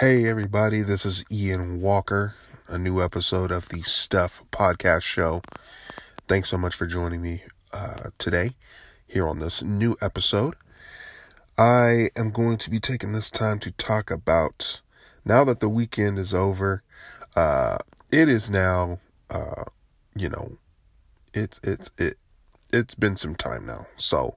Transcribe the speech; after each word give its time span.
Hey, 0.00 0.28
everybody, 0.28 0.82
this 0.82 1.06
is 1.06 1.24
Ian 1.32 1.80
Walker, 1.80 2.34
a 2.68 2.76
new 2.76 3.02
episode 3.02 3.50
of 3.50 3.70
the 3.70 3.80
Stuff 3.80 4.42
Podcast 4.52 5.04
Show. 5.04 5.40
Thanks 6.28 6.50
so 6.50 6.58
much 6.58 6.74
for 6.74 6.86
joining 6.86 7.22
me 7.22 7.44
uh, 7.72 8.10
today 8.18 8.56
here 9.06 9.26
on 9.26 9.38
this 9.38 9.62
new 9.62 9.96
episode. 10.02 10.54
I 11.56 12.10
am 12.14 12.30
going 12.30 12.58
to 12.58 12.68
be 12.68 12.78
taking 12.78 13.12
this 13.12 13.30
time 13.30 13.58
to 13.60 13.70
talk 13.70 14.10
about 14.10 14.82
now 15.24 15.44
that 15.44 15.60
the 15.60 15.68
weekend 15.70 16.18
is 16.18 16.34
over, 16.34 16.82
uh, 17.34 17.78
it 18.12 18.28
is 18.28 18.50
now, 18.50 18.98
uh, 19.30 19.64
you 20.14 20.28
know, 20.28 20.58
it's, 21.32 21.58
it's, 21.62 21.88
it, 21.96 22.18
it's 22.70 22.94
been 22.94 23.16
some 23.16 23.34
time 23.34 23.64
now. 23.64 23.86
So 23.96 24.36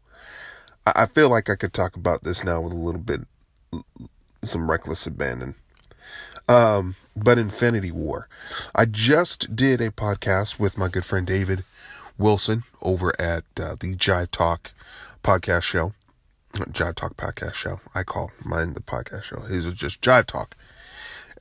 I, 0.86 1.04
I 1.04 1.06
feel 1.08 1.28
like 1.28 1.50
I 1.50 1.58
could 1.58 1.74
talk 1.74 1.98
about 1.98 2.24
this 2.24 2.46
now 2.46 2.62
with 2.62 2.72
a 2.72 2.78
little 2.78 3.02
bit 3.02 3.28
some 4.44 4.70
reckless 4.70 5.06
abandon. 5.06 5.56
Um, 6.48 6.96
but 7.16 7.38
Infinity 7.38 7.92
War. 7.92 8.28
I 8.74 8.86
just 8.86 9.56
did 9.56 9.82
a 9.82 9.92
podcast 9.92 10.60
with 10.60 10.78
my 10.78 10.88
good 10.88 11.06
friend 11.06 11.28
David 11.28 11.64
Wilson 12.18 12.64
over 12.82 13.14
at 13.20 13.44
uh, 13.60 13.76
the 13.80 13.96
Jive 13.96 14.32
Talk 14.32 14.72
podcast 15.24 15.64
show. 15.64 15.94
Jive 16.54 16.96
Talk 16.96 17.16
podcast 17.16 17.54
show. 17.54 17.80
I 17.94 18.04
call 18.04 18.32
mine 18.44 18.74
the 18.74 18.82
podcast 18.82 19.24
show. 19.24 19.42
His 19.42 19.66
is 19.66 19.74
just 19.74 20.02
Jive 20.02 20.26
Talk. 20.26 20.56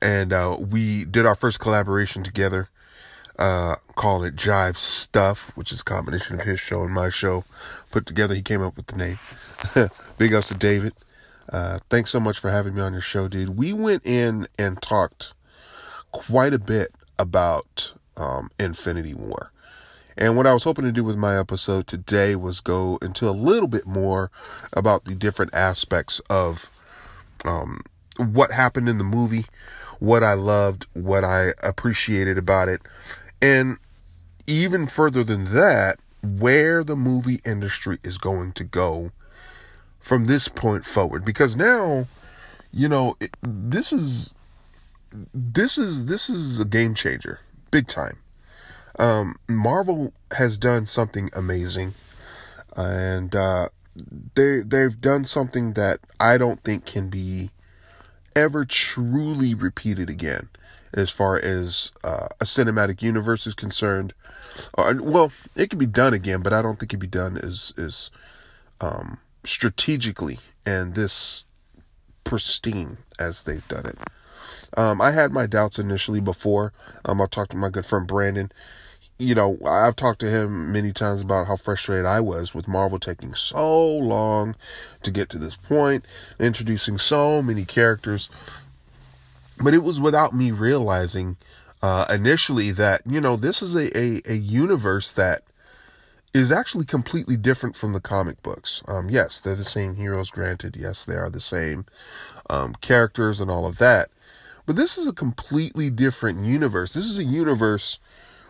And 0.01 0.31
uh, 0.31 0.57
we 0.59 1.05
did 1.05 1.25
our 1.25 1.35
first 1.35 1.59
collaboration 1.59 2.23
together, 2.23 2.69
uh, 3.37 3.75
called 3.95 4.23
it 4.23 4.35
Jive 4.35 4.77
Stuff, 4.77 5.51
which 5.55 5.71
is 5.71 5.81
a 5.81 5.83
combination 5.83 6.39
of 6.39 6.45
his 6.45 6.59
show 6.59 6.83
and 6.83 6.93
my 6.93 7.09
show 7.09 7.43
put 7.91 8.05
together. 8.05 8.35
He 8.35 8.41
came 8.41 8.61
up 8.61 8.77
with 8.77 8.87
the 8.87 8.95
name. 8.95 9.19
Big 10.17 10.33
ups 10.33 10.49
to 10.49 10.53
David. 10.53 10.93
Uh, 11.51 11.79
thanks 11.89 12.11
so 12.11 12.19
much 12.19 12.39
for 12.39 12.51
having 12.51 12.75
me 12.75 12.81
on 12.81 12.93
your 12.93 13.01
show, 13.01 13.27
dude. 13.27 13.57
We 13.57 13.73
went 13.73 14.05
in 14.05 14.47
and 14.57 14.81
talked 14.81 15.33
quite 16.11 16.53
a 16.53 16.59
bit 16.59 16.89
about 17.17 17.93
um, 18.17 18.49
Infinity 18.59 19.13
War. 19.13 19.51
And 20.17 20.35
what 20.35 20.45
I 20.45 20.53
was 20.53 20.63
hoping 20.63 20.85
to 20.85 20.91
do 20.91 21.03
with 21.03 21.15
my 21.15 21.39
episode 21.39 21.87
today 21.87 22.35
was 22.35 22.59
go 22.59 22.99
into 23.01 23.29
a 23.29 23.31
little 23.31 23.69
bit 23.69 23.87
more 23.87 24.31
about 24.73 25.05
the 25.05 25.15
different 25.15 25.55
aspects 25.55 26.19
of 26.29 26.69
um, 27.45 27.81
what 28.17 28.51
happened 28.51 28.89
in 28.89 28.97
the 28.97 29.03
movie, 29.03 29.45
what 29.99 30.23
I 30.23 30.33
loved, 30.33 30.85
what 30.93 31.23
I 31.23 31.53
appreciated 31.63 32.37
about 32.37 32.67
it, 32.67 32.81
and 33.41 33.77
even 34.45 34.87
further 34.87 35.23
than 35.23 35.45
that, 35.45 35.99
where 36.21 36.83
the 36.83 36.97
movie 36.97 37.39
industry 37.45 37.97
is 38.03 38.17
going 38.17 38.51
to 38.53 38.65
go 38.65 39.11
from 39.99 40.25
this 40.25 40.47
point 40.47 40.85
forward. 40.85 41.25
Because 41.25 41.55
now 41.55 42.07
you 42.71 42.87
know 42.87 43.15
it, 43.19 43.35
this 43.41 43.91
is 43.93 44.33
this 45.33 45.77
is 45.77 46.05
this 46.05 46.29
is 46.29 46.59
a 46.59 46.65
game 46.65 46.93
changer 46.93 47.39
big 47.71 47.87
time. 47.87 48.17
Um, 48.97 49.37
marvel 49.47 50.13
has 50.35 50.57
done 50.57 50.85
something 50.85 51.29
amazing 51.33 51.93
and 52.75 53.35
uh, 53.35 53.69
they 54.35 54.59
they've 54.59 54.99
done 54.99 55.25
something 55.25 55.73
that 55.73 55.99
i 56.19 56.37
don't 56.37 56.63
think 56.63 56.85
can 56.85 57.09
be 57.09 57.49
ever 58.35 58.65
truly 58.65 59.53
repeated 59.53 60.09
again 60.09 60.49
as 60.93 61.09
far 61.09 61.37
as 61.37 61.91
uh, 62.03 62.27
a 62.41 62.45
cinematic 62.45 63.01
universe 63.01 63.45
is 63.45 63.53
concerned. 63.53 64.11
Uh, 64.75 64.95
well 64.99 65.31
it 65.55 65.69
can 65.69 65.79
be 65.79 65.85
done 65.85 66.13
again 66.13 66.41
but 66.41 66.51
i 66.51 66.61
don't 66.61 66.79
think 66.79 66.91
it 66.91 66.95
can 66.95 66.99
be 66.99 67.07
done 67.07 67.37
as 67.37 67.73
as 67.77 68.11
um, 68.81 69.17
strategically 69.49 70.39
and 70.65 70.95
this 70.95 71.43
pristine 72.23 72.97
as 73.17 73.43
they've 73.43 73.67
done 73.67 73.85
it. 73.85 73.97
Um, 74.77 75.01
I 75.01 75.11
had 75.11 75.31
my 75.31 75.47
doubts 75.47 75.79
initially 75.79 76.19
before. 76.19 76.73
Um, 77.03 77.21
I 77.21 77.25
talked 77.25 77.51
to 77.51 77.57
my 77.57 77.69
good 77.69 77.85
friend 77.85 78.05
Brandon. 78.05 78.51
You 79.17 79.35
know, 79.35 79.57
I've 79.65 79.95
talked 79.95 80.19
to 80.19 80.29
him 80.29 80.71
many 80.71 80.93
times 80.93 81.21
about 81.21 81.47
how 81.47 81.57
frustrated 81.57 82.05
I 82.05 82.21
was 82.21 82.53
with 82.53 82.67
Marvel 82.67 82.99
taking 82.99 83.33
so 83.35 83.85
long 83.85 84.55
to 85.03 85.11
get 85.11 85.27
to 85.29 85.37
this 85.37 85.55
point, 85.55 86.05
introducing 86.39 86.97
so 86.97 87.41
many 87.41 87.65
characters. 87.65 88.29
But 89.61 89.73
it 89.73 89.83
was 89.83 89.99
without 89.99 90.33
me 90.33 90.51
realizing 90.51 91.35
uh, 91.81 92.05
initially 92.09 92.71
that, 92.71 93.01
you 93.05 93.19
know, 93.19 93.35
this 93.35 93.61
is 93.61 93.75
a, 93.75 93.97
a, 93.97 94.21
a 94.25 94.35
universe 94.35 95.11
that 95.13 95.43
is 96.33 96.51
actually 96.51 96.85
completely 96.85 97.37
different 97.37 97.75
from 97.75 97.93
the 97.93 98.01
comic 98.01 98.41
books. 98.43 98.83
Um, 98.87 99.09
yes, 99.09 99.39
they're 99.39 99.55
the 99.55 99.63
same 99.63 99.95
heroes, 99.95 100.29
granted. 100.29 100.75
Yes, 100.75 101.03
they 101.03 101.15
are 101.15 101.29
the 101.29 101.41
same 101.41 101.85
um, 102.49 102.75
characters 102.81 103.39
and 103.39 103.49
all 103.49 103.65
of 103.65 103.77
that. 103.79 104.09
But 104.65 104.75
this 104.75 104.97
is 104.97 105.07
a 105.07 105.13
completely 105.13 105.89
different 105.89 106.45
universe. 106.45 106.93
This 106.93 107.05
is 107.05 107.17
a 107.17 107.23
universe 107.23 107.99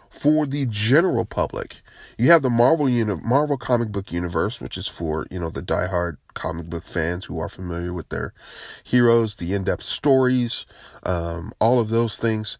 for 0.10 0.46
the 0.46 0.66
general 0.66 1.24
public. 1.24 1.82
You 2.18 2.32
have 2.32 2.42
the 2.42 2.50
Marvel 2.50 2.90
uni- 2.90 3.22
Marvel 3.24 3.58
comic 3.58 3.92
book 3.92 4.12
universe, 4.12 4.60
which 4.60 4.78
is 4.78 4.88
for 4.88 5.26
you 5.32 5.40
know 5.40 5.50
the 5.50 5.62
diehard 5.62 6.18
comic 6.34 6.66
book 6.70 6.86
fans 6.86 7.26
who 7.26 7.40
are 7.40 7.48
familiar 7.48 7.94
with 7.94 8.10
their 8.10 8.34
heroes, 8.84 9.36
the 9.36 9.54
in-depth 9.54 9.84
stories, 9.84 10.66
um, 11.04 11.54
all 11.62 11.80
of 11.80 11.90
those 11.90 12.18
things. 12.18 12.58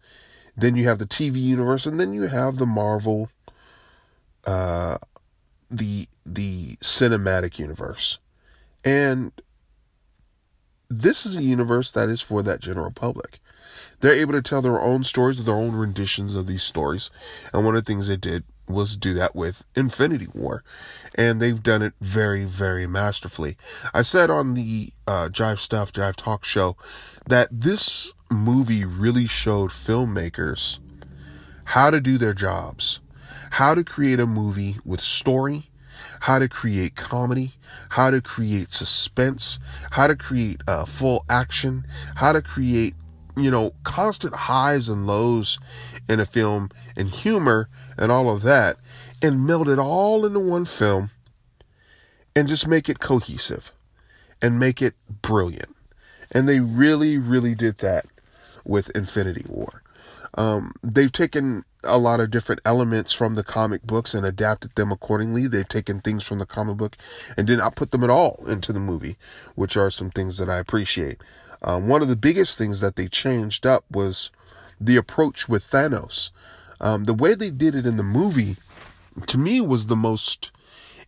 Then 0.56 0.76
you 0.76 0.88
have 0.88 0.98
the 0.98 1.06
TV 1.06 1.36
universe, 1.36 1.84
and 1.86 2.00
then 2.00 2.12
you 2.12 2.28
have 2.28 2.56
the 2.56 2.66
Marvel 2.66 3.30
uh, 4.46 4.98
the 5.70 6.08
the 6.26 6.76
cinematic 6.76 7.58
universe. 7.58 8.18
And 8.84 9.32
this 10.88 11.24
is 11.24 11.36
a 11.36 11.42
universe 11.42 11.90
that 11.92 12.08
is 12.08 12.20
for 12.20 12.42
that 12.42 12.60
general 12.60 12.90
public. 12.90 13.40
They're 14.00 14.12
able 14.12 14.32
to 14.32 14.42
tell 14.42 14.62
their 14.62 14.80
own 14.80 15.04
stories, 15.04 15.44
their 15.44 15.54
own 15.54 15.76
renditions 15.76 16.34
of 16.34 16.46
these 16.46 16.62
stories. 16.62 17.10
And 17.52 17.64
one 17.64 17.76
of 17.76 17.84
the 17.84 17.92
things 17.92 18.08
they 18.08 18.16
did 18.16 18.44
was 18.66 18.96
do 18.96 19.14
that 19.14 19.34
with 19.34 19.64
Infinity 19.76 20.28
War. 20.32 20.64
And 21.14 21.40
they've 21.40 21.62
done 21.62 21.82
it 21.82 21.92
very, 22.00 22.44
very 22.44 22.86
masterfully. 22.86 23.56
I 23.92 24.02
said 24.02 24.30
on 24.30 24.54
the 24.54 24.92
uh, 25.06 25.28
Jive 25.30 25.58
Stuff, 25.58 25.92
Jive 25.92 26.16
Talk 26.16 26.44
show 26.44 26.76
that 27.26 27.48
this 27.52 28.12
movie 28.30 28.84
really 28.84 29.26
showed 29.26 29.70
filmmakers 29.70 30.78
how 31.64 31.90
to 31.90 32.00
do 32.00 32.16
their 32.16 32.34
jobs 32.34 33.00
how 33.50 33.74
to 33.74 33.84
create 33.84 34.20
a 34.20 34.26
movie 34.26 34.76
with 34.84 35.00
story, 35.00 35.64
how 36.20 36.38
to 36.38 36.48
create 36.48 36.96
comedy, 36.96 37.52
how 37.90 38.10
to 38.10 38.20
create 38.20 38.72
suspense, 38.72 39.58
how 39.90 40.06
to 40.06 40.16
create 40.16 40.60
uh, 40.66 40.84
full 40.84 41.24
action, 41.28 41.84
how 42.14 42.32
to 42.32 42.40
create, 42.40 42.94
you 43.36 43.50
know, 43.50 43.74
constant 43.84 44.34
highs 44.34 44.88
and 44.88 45.06
lows 45.06 45.58
in 46.08 46.20
a 46.20 46.26
film 46.26 46.70
and 46.96 47.10
humor 47.10 47.68
and 47.98 48.10
all 48.10 48.30
of 48.30 48.42
that 48.42 48.76
and 49.22 49.46
meld 49.46 49.68
it 49.68 49.78
all 49.78 50.24
into 50.24 50.40
one 50.40 50.64
film 50.64 51.10
and 52.34 52.48
just 52.48 52.66
make 52.66 52.88
it 52.88 53.00
cohesive 53.00 53.72
and 54.40 54.58
make 54.58 54.80
it 54.80 54.94
brilliant. 55.22 55.74
And 56.32 56.48
they 56.48 56.60
really, 56.60 57.18
really 57.18 57.54
did 57.54 57.78
that 57.78 58.06
with 58.64 58.90
Infinity 58.90 59.44
War. 59.48 59.82
Um, 60.34 60.72
they've 60.82 61.10
taken 61.10 61.64
a 61.84 61.98
lot 61.98 62.20
of 62.20 62.30
different 62.30 62.60
elements 62.64 63.12
from 63.12 63.34
the 63.34 63.42
comic 63.42 63.82
books 63.82 64.14
and 64.14 64.26
adapted 64.26 64.74
them 64.74 64.92
accordingly. 64.92 65.46
They've 65.46 65.66
taken 65.68 66.00
things 66.00 66.24
from 66.24 66.38
the 66.38 66.46
comic 66.46 66.76
book 66.76 66.96
and 67.36 67.46
did 67.46 67.58
not 67.58 67.76
put 67.76 67.90
them 67.90 68.04
at 68.04 68.10
all 68.10 68.44
into 68.46 68.72
the 68.72 68.80
movie, 68.80 69.16
which 69.54 69.76
are 69.76 69.90
some 69.90 70.10
things 70.10 70.38
that 70.38 70.50
I 70.50 70.58
appreciate. 70.58 71.18
Um, 71.62 71.88
one 71.88 72.02
of 72.02 72.08
the 72.08 72.16
biggest 72.16 72.56
things 72.56 72.80
that 72.80 72.96
they 72.96 73.08
changed 73.08 73.66
up 73.66 73.84
was 73.90 74.30
the 74.80 74.96
approach 74.96 75.48
with 75.48 75.64
Thanos. 75.64 76.30
Um, 76.80 77.04
the 77.04 77.14
way 77.14 77.34
they 77.34 77.50
did 77.50 77.74
it 77.74 77.86
in 77.86 77.96
the 77.96 78.02
movie, 78.02 78.56
to 79.26 79.38
me, 79.38 79.60
was 79.60 79.86
the 79.86 79.96
most 79.96 80.50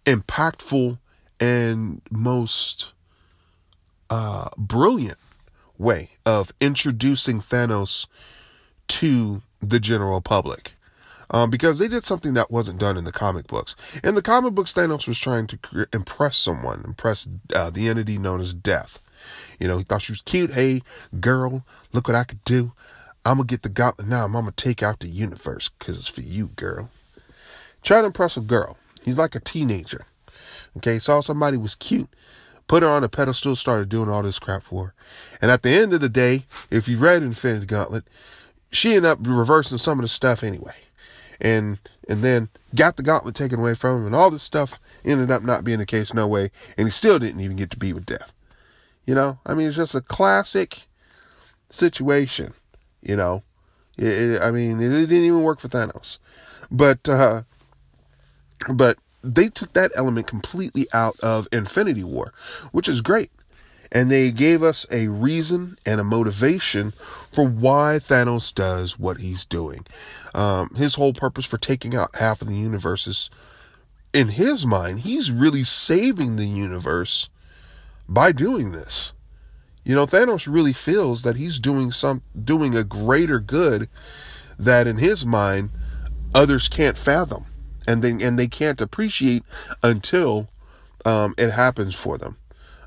impactful 0.05 0.99
and 1.41 2.03
most 2.11 2.93
uh, 4.11 4.51
brilliant 4.59 5.19
way 5.79 6.11
of 6.27 6.53
introducing 6.61 7.41
Thanos 7.41 8.07
to 8.89 9.43
the 9.63 9.81
general 9.81 10.21
public. 10.21 10.75
Um, 11.31 11.49
because 11.49 11.79
they 11.79 11.89
did 11.89 12.05
something 12.05 12.35
that 12.35 12.51
wasn't 12.51 12.79
done 12.79 12.99
in 12.99 13.05
the 13.05 13.13
comic 13.13 13.47
books. 13.47 13.75
In 14.05 14.15
the 14.15 14.21
comic 14.21 14.55
books, 14.55 14.75
Thanos 14.75 15.09
was 15.09 15.19
trying 15.19 15.47
to 15.47 15.87
impress 15.95 16.37
someone, 16.37 16.83
impress 16.85 17.27
uh, 17.55 17.71
the 17.71 17.89
entity 17.89 18.19
known 18.19 18.43
as 18.43 18.53
Death. 18.53 18.99
You 19.59 19.67
know, 19.67 19.79
he 19.79 19.85
thought 19.85 20.03
she 20.03 20.13
was 20.13 20.21
cute. 20.21 20.53
Hey, 20.53 20.83
girl, 21.21 21.65
look 21.93 22.07
what 22.07 22.17
I 22.17 22.25
could 22.25 22.45
do. 22.45 22.73
I'm 23.25 23.39
gonna 23.39 23.47
get 23.47 23.63
the 23.63 23.69
gauntlet 23.69 24.09
now. 24.09 24.25
I'm 24.25 24.33
gonna 24.33 24.53
take 24.53 24.83
out 24.83 25.01
the 25.01 25.09
universe 25.09 25.71
because 25.79 25.97
it's 25.97 26.09
for 26.09 26.23
you, 26.23 26.49
girl. 26.49 26.91
Trying 27.83 28.03
to 28.03 28.07
impress 28.07 28.37
a 28.37 28.41
girl. 28.41 28.77
He's 29.03 29.19
like 29.19 29.35
a 29.35 29.41
teenager. 29.41 30.07
Okay, 30.77 30.99
saw 30.99 31.21
somebody 31.21 31.57
was 31.57 31.75
cute, 31.75 32.09
put 32.67 32.83
her 32.83 32.89
on 32.89 33.05
a 33.05 33.09
pedestal, 33.09 33.57
started 33.57 33.89
doing 33.89 34.09
all 34.09 34.23
this 34.23 34.39
crap 34.39 34.63
for 34.63 34.87
her. 34.87 34.95
And 35.41 35.51
at 35.51 35.63
the 35.63 35.71
end 35.71 35.93
of 35.93 36.01
the 36.01 36.09
day, 36.09 36.45
if 36.71 36.89
you 36.89 36.99
read 36.99 37.23
Infinity 37.23 37.67
Gauntlet, 37.67 38.05
she 38.73 38.95
ended 38.95 39.05
up 39.05 39.19
reversing 39.21 39.79
some 39.79 39.99
of 39.99 40.03
the 40.03 40.09
stuff 40.09 40.43
anyway. 40.43 40.75
And 41.41 41.79
and 42.09 42.23
then 42.23 42.49
got 42.75 42.97
the 42.97 43.03
gauntlet 43.03 43.35
taken 43.35 43.61
away 43.61 43.75
from 43.75 43.99
him, 43.99 44.07
and 44.07 44.15
all 44.15 44.31
this 44.31 44.43
stuff 44.43 44.81
ended 45.05 45.31
up 45.31 45.43
not 45.43 45.65
being 45.65 45.79
the 45.79 45.87
case, 45.87 46.13
no 46.13 46.27
way. 46.27 46.51
And 46.77 46.89
he 46.89 46.93
still 46.93 47.19
didn't 47.19 47.41
even 47.41 47.57
get 47.57 47.71
to 47.71 47.77
be 47.77 47.93
with 47.93 48.07
death. 48.07 48.33
You 49.05 49.15
know, 49.15 49.39
I 49.45 49.55
mean, 49.55 49.69
it's 49.69 49.77
just 49.77 49.95
a 49.95 50.01
classic 50.01 50.87
situation. 51.71 52.55
You 53.03 53.17
know, 53.17 53.43
it, 53.99 54.07
it, 54.07 54.43
I 54.43 54.51
mean, 54.51 54.81
it, 54.81 54.93
it, 54.93 55.07
didn't 55.07 55.25
even 55.25 55.43
work 55.43 55.61
for 55.61 55.69
Thanos, 55.69 56.19
but 56.71 57.09
uh, 57.09 57.43
but 58.73 58.99
they 59.23 59.49
took 59.49 59.73
that 59.73 59.91
element 59.97 60.27
completely 60.27 60.87
out 60.93 61.19
of 61.21 61.49
Infinity 61.53 62.05
War, 62.05 62.33
which 62.71 62.89
is 62.89 63.01
great. 63.01 63.31
And 63.95 64.11
they 64.11 64.31
gave 64.31 64.63
us 64.63 64.87
a 64.91 65.09
reason 65.09 65.77
and 65.85 66.01
a 66.01 66.05
motivation 66.05 66.93
for 67.33 67.47
why 67.47 67.99
Thanos 68.01 68.53
does 68.55 68.99
what 68.99 69.19
he's 69.19 69.45
doing. 69.45 69.87
Um, 70.35 70.71
his 70.75 70.95
whole 70.95 71.13
purpose 71.13 71.45
for 71.45 71.59
taking 71.59 71.95
out 71.95 72.17
half 72.17 72.41
of 72.41 72.49
the 72.49 72.57
universe 72.57 73.07
is, 73.07 73.29
in 74.15 74.29
his 74.29 74.65
mind, 74.65 75.01
he's 75.01 75.31
really 75.31 75.63
saving 75.63 76.37
the 76.37 76.47
universe 76.47 77.29
by 78.09 78.33
doing 78.33 78.73
this. 78.73 79.13
You 79.85 79.95
know, 79.95 80.07
Thanos 80.07 80.49
really 80.51 80.73
feels 80.73 81.23
that 81.23 81.37
he's 81.37 81.61
doing 81.61 81.93
some 81.93 82.23
doing 82.45 82.75
a 82.75 82.85
greater 82.85 83.41
good 83.41 83.89
that 84.59 84.87
in 84.87 84.99
his 84.99 85.27
mind 85.27 85.71
others 86.35 86.69
can't 86.69 86.97
fathom 86.97 87.45
and 87.87 88.03
they 88.03 88.25
and 88.25 88.39
they 88.39 88.47
can't 88.49 88.81
appreciate 88.81 89.43
until 89.83 90.49
um, 91.05 91.35
it 91.37 91.51
happens 91.51 91.95
for 91.95 92.17
them. 92.17 92.37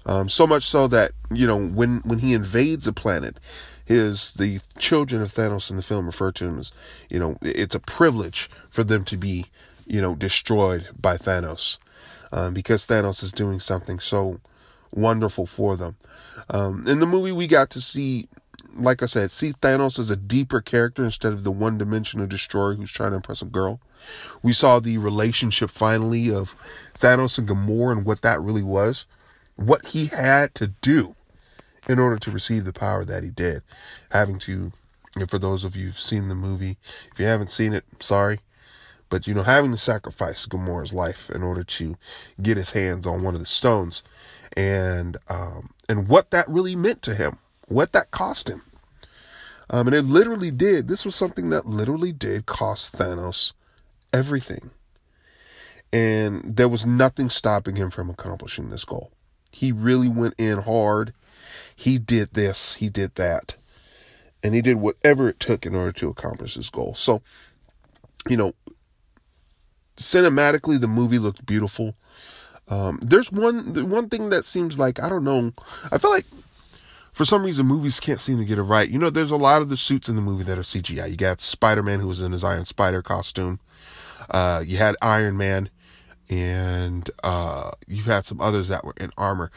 Um, 0.05 0.29
so 0.29 0.45
much 0.45 0.63
so 0.63 0.87
that 0.87 1.11
you 1.31 1.47
know 1.47 1.57
when 1.57 1.99
when 1.99 2.19
he 2.19 2.33
invades 2.33 2.87
a 2.87 2.93
planet, 2.93 3.39
his 3.85 4.33
the 4.35 4.59
children 4.77 5.21
of 5.21 5.33
Thanos 5.33 5.69
in 5.69 5.77
the 5.77 5.81
film 5.81 6.05
refer 6.05 6.31
to 6.33 6.45
him 6.45 6.59
as 6.59 6.71
you 7.09 7.19
know 7.19 7.37
it's 7.41 7.75
a 7.75 7.79
privilege 7.79 8.49
for 8.69 8.83
them 8.83 9.03
to 9.05 9.17
be 9.17 9.45
you 9.87 10.01
know 10.01 10.15
destroyed 10.15 10.89
by 10.99 11.17
Thanos 11.17 11.77
um, 12.31 12.53
because 12.53 12.85
Thanos 12.85 13.23
is 13.23 13.31
doing 13.31 13.59
something 13.59 13.99
so 13.99 14.39
wonderful 14.91 15.45
for 15.45 15.75
them. 15.75 15.95
Um, 16.49 16.85
in 16.87 16.99
the 16.99 17.05
movie, 17.05 17.31
we 17.31 17.47
got 17.47 17.69
to 17.71 17.81
see, 17.81 18.27
like 18.75 19.01
I 19.03 19.05
said, 19.05 19.31
see 19.31 19.53
Thanos 19.53 19.99
as 19.99 20.09
a 20.09 20.15
deeper 20.15 20.61
character 20.61 21.03
instead 21.03 21.33
of 21.33 21.43
the 21.43 21.51
one 21.51 21.77
dimensional 21.77 22.27
destroyer 22.27 22.73
who's 22.73 22.91
trying 22.91 23.11
to 23.11 23.17
impress 23.17 23.41
a 23.41 23.45
girl. 23.45 23.79
We 24.43 24.53
saw 24.53 24.79
the 24.79 24.97
relationship 24.97 25.69
finally 25.69 26.29
of 26.33 26.55
Thanos 26.93 27.37
and 27.37 27.47
Gamora 27.47 27.93
and 27.93 28.05
what 28.05 28.21
that 28.21 28.41
really 28.41 28.63
was, 28.63 29.05
what 29.55 29.87
he 29.87 30.07
had 30.07 30.53
to 30.55 30.67
do 30.67 31.15
in 31.87 31.99
order 31.99 32.17
to 32.17 32.31
receive 32.31 32.65
the 32.65 32.73
power 32.73 33.05
that 33.05 33.23
he 33.23 33.29
did. 33.29 33.61
Having 34.11 34.39
to, 34.39 34.71
for 35.27 35.39
those 35.39 35.63
of 35.63 35.75
you 35.75 35.87
who've 35.87 35.99
seen 35.99 36.29
the 36.29 36.35
movie, 36.35 36.77
if 37.11 37.19
you 37.19 37.25
haven't 37.25 37.51
seen 37.51 37.73
it, 37.73 37.83
sorry. 37.99 38.39
But, 39.09 39.27
you 39.27 39.33
know, 39.33 39.43
having 39.43 39.71
to 39.71 39.77
sacrifice 39.77 40.45
Gamora's 40.47 40.93
life 40.93 41.29
in 41.29 41.43
order 41.43 41.63
to 41.63 41.95
get 42.41 42.57
his 42.57 42.71
hands 42.71 43.05
on 43.05 43.21
one 43.21 43.35
of 43.35 43.39
the 43.39 43.45
stones 43.45 44.03
and 44.57 45.17
um, 45.29 45.69
and 45.87 46.07
what 46.07 46.31
that 46.31 46.49
really 46.49 46.75
meant 46.75 47.01
to 47.03 47.13
him, 47.13 47.37
what 47.67 47.91
that 47.91 48.11
cost 48.11 48.49
him. 48.49 48.63
Um, 49.69 49.87
and 49.87 49.95
it 49.95 50.03
literally 50.03 50.51
did. 50.51 50.87
This 50.87 51.05
was 51.05 51.15
something 51.15 51.49
that 51.49 51.65
literally 51.65 52.11
did 52.11 52.45
cost 52.45 52.93
Thanos 52.93 53.53
everything. 54.11 54.71
And 55.93 56.55
there 56.57 56.67
was 56.67 56.85
nothing 56.85 57.29
stopping 57.29 57.75
him 57.75 57.89
from 57.89 58.09
accomplishing 58.09 58.69
this 58.69 58.85
goal. 58.85 59.11
He 59.55 59.71
really 59.71 60.09
went 60.09 60.33
in 60.37 60.63
hard. 60.63 61.13
He 61.73 61.97
did 61.97 62.33
this, 62.33 62.75
he 62.75 62.89
did 62.89 63.15
that. 63.15 63.55
And 64.43 64.53
he 64.53 64.61
did 64.61 64.75
whatever 64.75 65.29
it 65.29 65.39
took 65.39 65.65
in 65.65 65.73
order 65.73 65.93
to 65.93 66.09
accomplish 66.09 66.55
his 66.55 66.69
goal. 66.69 66.93
So, 66.93 67.21
you 68.27 68.35
know, 68.35 68.51
cinematically, 69.95 70.79
the 70.79 70.89
movie 70.89 71.19
looked 71.19 71.45
beautiful. 71.45 71.95
Um, 72.67 72.99
there's 73.01 73.31
one 73.31 73.89
one 73.89 74.09
thing 74.09 74.29
that 74.29 74.43
seems 74.43 74.77
like 74.77 74.99
I 74.99 75.07
don't 75.07 75.23
know. 75.23 75.53
I 75.89 75.99
feel 75.99 76.11
like 76.11 76.25
for 77.13 77.23
some 77.23 77.43
reason 77.43 77.65
movies 77.65 78.01
can't 78.01 78.19
seem 78.19 78.37
to 78.39 78.45
get 78.45 78.57
it 78.57 78.63
right. 78.63 78.89
You 78.89 78.99
know, 78.99 79.09
there's 79.09 79.31
a 79.31 79.37
lot 79.37 79.61
of 79.61 79.69
the 79.69 79.77
suits 79.77 80.09
in 80.09 80.17
the 80.17 80.21
movie 80.21 80.43
that 80.43 80.59
are 80.59 80.63
CGI. 80.63 81.09
You 81.09 81.15
got 81.15 81.39
Spider 81.39 81.81
Man 81.81 82.01
who 82.01 82.09
was 82.09 82.19
in 82.19 82.33
his 82.33 82.43
Iron 82.43 82.65
Spider 82.65 83.01
costume. 83.01 83.61
Uh, 84.29 84.61
you 84.67 84.75
had 84.77 84.97
Iron 85.01 85.37
Man, 85.37 85.69
and 86.29 87.09
uh, 87.23 87.71
you've 87.87 88.05
had 88.05 88.25
some 88.25 88.41
others 88.41 88.67
that 88.69 88.83
were 88.83 88.95
in 88.97 89.11
armor. 89.17 89.51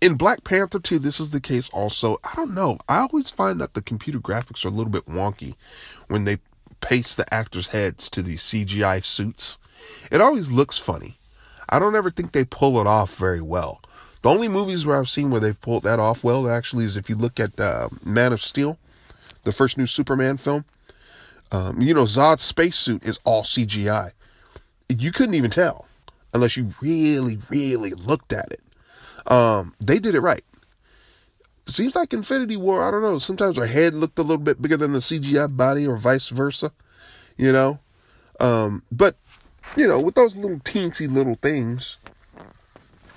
In 0.00 0.16
Black 0.16 0.44
Panther 0.44 0.78
2, 0.78 0.98
this 0.98 1.18
is 1.18 1.30
the 1.30 1.40
case 1.40 1.70
also. 1.70 2.18
I 2.24 2.34
don't 2.36 2.54
know. 2.54 2.78
I 2.88 2.98
always 2.98 3.30
find 3.30 3.60
that 3.60 3.74
the 3.74 3.82
computer 3.82 4.18
graphics 4.18 4.64
are 4.64 4.68
a 4.68 4.70
little 4.70 4.92
bit 4.92 5.06
wonky 5.06 5.54
when 6.08 6.24
they 6.24 6.38
paste 6.80 7.16
the 7.16 7.32
actors' 7.32 7.68
heads 7.68 8.10
to 8.10 8.22
these 8.22 8.42
CGI 8.42 9.02
suits. 9.02 9.58
It 10.10 10.20
always 10.20 10.50
looks 10.50 10.78
funny. 10.78 11.18
I 11.68 11.78
don't 11.78 11.96
ever 11.96 12.10
think 12.10 12.32
they 12.32 12.44
pull 12.44 12.78
it 12.80 12.86
off 12.86 13.16
very 13.16 13.40
well. 13.40 13.80
The 14.22 14.28
only 14.30 14.48
movies 14.48 14.84
where 14.84 14.98
I've 14.98 15.08
seen 15.08 15.30
where 15.30 15.40
they've 15.40 15.60
pulled 15.60 15.82
that 15.84 15.98
off 15.98 16.22
well 16.22 16.48
actually 16.48 16.84
is 16.84 16.96
if 16.96 17.08
you 17.08 17.16
look 17.16 17.40
at 17.40 17.58
uh, 17.58 17.88
Man 18.04 18.32
of 18.32 18.42
Steel, 18.42 18.78
the 19.44 19.52
first 19.52 19.78
new 19.78 19.86
Superman 19.86 20.36
film. 20.36 20.64
Um, 21.52 21.80
you 21.80 21.94
know, 21.94 22.04
Zod's 22.04 22.42
spacesuit 22.42 23.04
is 23.04 23.20
all 23.24 23.42
CGI. 23.42 24.12
You 24.88 25.12
couldn't 25.12 25.34
even 25.34 25.50
tell 25.50 25.86
unless 26.34 26.56
you 26.56 26.74
really, 26.82 27.38
really 27.48 27.94
looked 27.94 28.32
at 28.32 28.52
it. 28.52 28.60
Um, 29.30 29.74
they 29.80 29.98
did 29.98 30.14
it 30.14 30.20
right. 30.20 30.44
Seems 31.66 31.94
like 31.94 32.12
Infinity 32.12 32.58
War, 32.58 32.86
I 32.86 32.90
don't 32.90 33.00
know. 33.00 33.18
Sometimes 33.18 33.56
her 33.56 33.66
head 33.66 33.94
looked 33.94 34.18
a 34.18 34.22
little 34.22 34.42
bit 34.42 34.60
bigger 34.60 34.76
than 34.76 34.92
the 34.92 34.98
CGI 34.98 35.56
body, 35.56 35.86
or 35.86 35.96
vice 35.96 36.28
versa. 36.28 36.72
You 37.38 37.52
know, 37.52 37.78
um, 38.38 38.82
but 38.92 39.16
you 39.76 39.86
know, 39.86 39.98
with 39.98 40.14
those 40.14 40.36
little 40.36 40.58
teensy 40.58 41.10
little 41.10 41.36
things, 41.36 41.96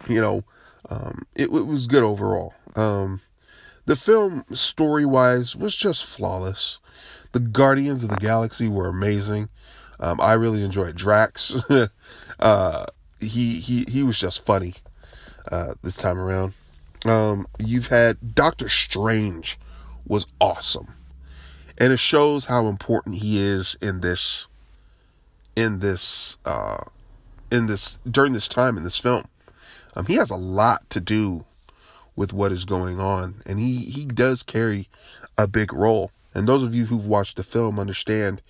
you 0.07 0.21
know, 0.21 0.43
um, 0.89 1.27
it, 1.35 1.43
it, 1.43 1.67
was 1.67 1.87
good 1.87 2.03
overall. 2.03 2.53
Um, 2.75 3.21
the 3.85 3.95
film, 3.95 4.45
story 4.53 5.05
wise, 5.05 5.55
was 5.55 5.75
just 5.75 6.05
flawless. 6.05 6.79
The 7.33 7.39
Guardians 7.39 8.03
of 8.03 8.09
the 8.09 8.15
Galaxy 8.15 8.67
were 8.67 8.87
amazing. 8.87 9.49
Um, 9.99 10.19
I 10.21 10.33
really 10.33 10.63
enjoyed 10.63 10.95
Drax. 10.95 11.55
uh, 12.39 12.85
he 13.19 13.59
he 13.59 13.85
he 13.87 14.03
was 14.03 14.19
just 14.19 14.45
funny 14.45 14.75
uh, 15.51 15.73
this 15.81 15.95
time 15.95 16.17
around. 16.17 16.53
Um, 17.05 17.47
you've 17.59 17.87
had 17.87 18.35
Doctor 18.35 18.69
Strange 18.69 19.57
was 20.05 20.27
awesome, 20.39 20.93
and 21.77 21.93
it 21.93 21.99
shows 21.99 22.45
how 22.45 22.67
important 22.67 23.17
he 23.17 23.39
is 23.39 23.75
in 23.81 24.01
this 24.01 24.47
in 25.55 25.79
this 25.79 26.37
uh, 26.45 26.83
in 27.51 27.67
this 27.67 27.99
during 28.09 28.33
this 28.33 28.47
time 28.47 28.77
in 28.77 28.83
this 28.83 28.97
film. 28.99 29.25
Um, 29.95 30.05
he 30.05 30.15
has 30.15 30.29
a 30.29 30.35
lot 30.35 30.89
to 30.91 30.99
do 30.99 31.45
with 32.15 32.33
what 32.33 32.51
is 32.51 32.65
going 32.65 32.99
on, 32.99 33.41
and 33.45 33.59
he 33.59 33.77
he 33.77 34.05
does 34.05 34.43
carry 34.43 34.89
a 35.37 35.47
big 35.47 35.73
role. 35.73 36.11
And 36.37 36.47
those 36.47 36.61
of 36.61 36.75
you 36.75 36.85
who've 36.85 37.07
watched 37.07 37.35
the 37.35 37.44
film 37.44 37.79
understand 37.79 38.44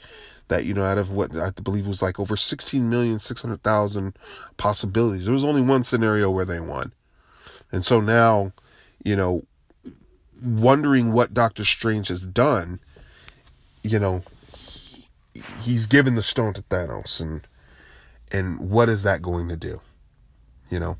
that 0.49 0.65
you 0.65 0.73
know 0.73 0.83
out 0.83 0.97
of 0.97 1.09
what 1.09 1.33
I 1.37 1.51
believe 1.51 1.87
was 1.87 2.01
like 2.01 2.19
over 2.19 2.35
16 2.35 2.89
million 2.89 3.17
600,000 3.17 4.17
possibilities, 4.57 5.23
there 5.23 5.33
was 5.33 5.45
only 5.45 5.61
one 5.61 5.85
scenario 5.85 6.29
where 6.29 6.43
they 6.43 6.59
won. 6.59 6.91
And 7.71 7.85
so 7.85 8.01
now, 8.01 8.51
you 9.05 9.15
know, 9.15 9.45
wondering 10.43 11.13
what 11.13 11.33
Doctor 11.33 11.63
Strange 11.63 12.09
has 12.09 12.27
done, 12.27 12.81
you 13.83 13.99
know, 13.99 14.21
he's 15.61 15.87
given 15.87 16.15
the 16.15 16.23
stone 16.23 16.53
to 16.55 16.63
Thanos 16.63 17.21
and 17.21 17.47
and 18.33 18.69
what 18.69 18.89
is 18.89 19.03
that 19.03 19.21
going 19.21 19.47
to 19.47 19.55
do? 19.55 19.79
You 20.69 20.81
know? 20.81 20.97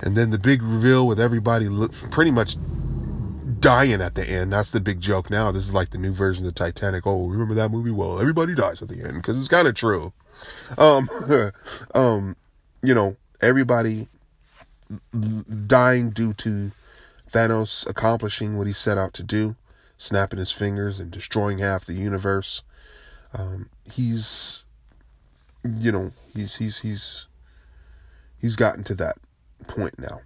And 0.00 0.16
then 0.16 0.30
the 0.30 0.38
big 0.38 0.62
reveal 0.62 1.06
with 1.06 1.20
everybody 1.20 1.68
look, 1.68 1.92
pretty 2.10 2.30
much 2.30 2.56
dying 3.60 4.00
at 4.00 4.14
the 4.14 4.24
end. 4.24 4.52
That's 4.52 4.70
the 4.70 4.80
big 4.80 5.00
joke 5.00 5.30
now. 5.30 5.50
This 5.52 5.64
is 5.64 5.74
like 5.74 5.90
the 5.90 5.98
new 5.98 6.12
version 6.12 6.46
of 6.46 6.54
the 6.54 6.58
Titanic. 6.58 7.06
Oh, 7.06 7.26
remember 7.26 7.54
that 7.54 7.70
movie? 7.70 7.90
Well, 7.90 8.20
everybody 8.20 8.54
dies 8.54 8.82
at 8.82 8.88
the 8.88 9.02
end 9.02 9.14
because 9.14 9.38
it's 9.38 9.48
kind 9.48 9.68
of 9.68 9.74
true. 9.74 10.12
Um, 10.78 11.08
um, 11.94 12.36
you 12.82 12.94
know, 12.94 13.16
everybody 13.42 14.08
dying 15.66 16.10
due 16.10 16.32
to 16.34 16.70
Thanos 17.28 17.88
accomplishing 17.88 18.56
what 18.56 18.66
he 18.66 18.72
set 18.72 18.98
out 18.98 19.12
to 19.14 19.22
do, 19.22 19.56
snapping 19.98 20.38
his 20.38 20.52
fingers 20.52 21.00
and 21.00 21.10
destroying 21.10 21.58
half 21.58 21.84
the 21.84 21.94
universe 21.94 22.62
um, 23.36 23.68
he's 23.92 24.62
you 25.64 25.92
know 25.92 26.12
he's 26.34 26.56
he's 26.56 26.80
he's 26.80 27.26
he's 28.40 28.56
gotten 28.56 28.84
to 28.84 28.94
that 28.94 29.16
point 29.66 29.98
now. 29.98 30.20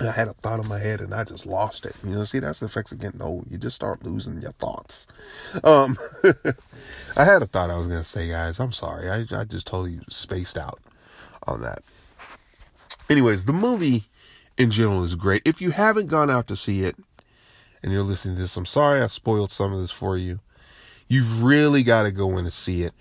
I 0.00 0.10
had 0.10 0.28
a 0.28 0.34
thought 0.34 0.60
in 0.60 0.68
my 0.68 0.78
head 0.78 1.00
and 1.00 1.14
I 1.14 1.24
just 1.24 1.46
lost 1.46 1.86
it. 1.86 1.94
You 2.04 2.10
know, 2.10 2.24
see 2.24 2.38
that's 2.38 2.60
the 2.60 2.66
effects 2.66 2.92
of 2.92 3.00
getting 3.00 3.22
old. 3.22 3.46
You 3.50 3.58
just 3.58 3.76
start 3.76 4.04
losing 4.04 4.40
your 4.40 4.52
thoughts. 4.52 5.06
Um, 5.64 5.98
I 7.16 7.24
had 7.24 7.42
a 7.42 7.46
thought 7.46 7.70
I 7.70 7.76
was 7.76 7.86
gonna 7.86 8.04
say, 8.04 8.28
guys. 8.28 8.60
I'm 8.60 8.72
sorry. 8.72 9.10
I 9.10 9.26
I 9.32 9.44
just 9.44 9.66
totally 9.66 10.00
spaced 10.08 10.58
out 10.58 10.80
on 11.46 11.62
that. 11.62 11.82
Anyways, 13.08 13.44
the 13.44 13.52
movie 13.52 14.04
in 14.58 14.70
general 14.70 15.04
is 15.04 15.14
great. 15.14 15.42
If 15.44 15.60
you 15.60 15.70
haven't 15.70 16.06
gone 16.06 16.30
out 16.30 16.46
to 16.48 16.56
see 16.56 16.82
it 16.82 16.96
and 17.82 17.92
you're 17.92 18.02
listening 18.02 18.36
to 18.36 18.42
this, 18.42 18.56
I'm 18.56 18.66
sorry 18.66 19.00
I 19.00 19.06
spoiled 19.06 19.52
some 19.52 19.72
of 19.72 19.80
this 19.80 19.92
for 19.92 20.16
you. 20.16 20.40
You've 21.08 21.44
really 21.44 21.84
got 21.84 22.02
to 22.02 22.10
go 22.10 22.36
in 22.36 22.46
and 22.46 22.52
see 22.52 22.82
it. 22.82 22.92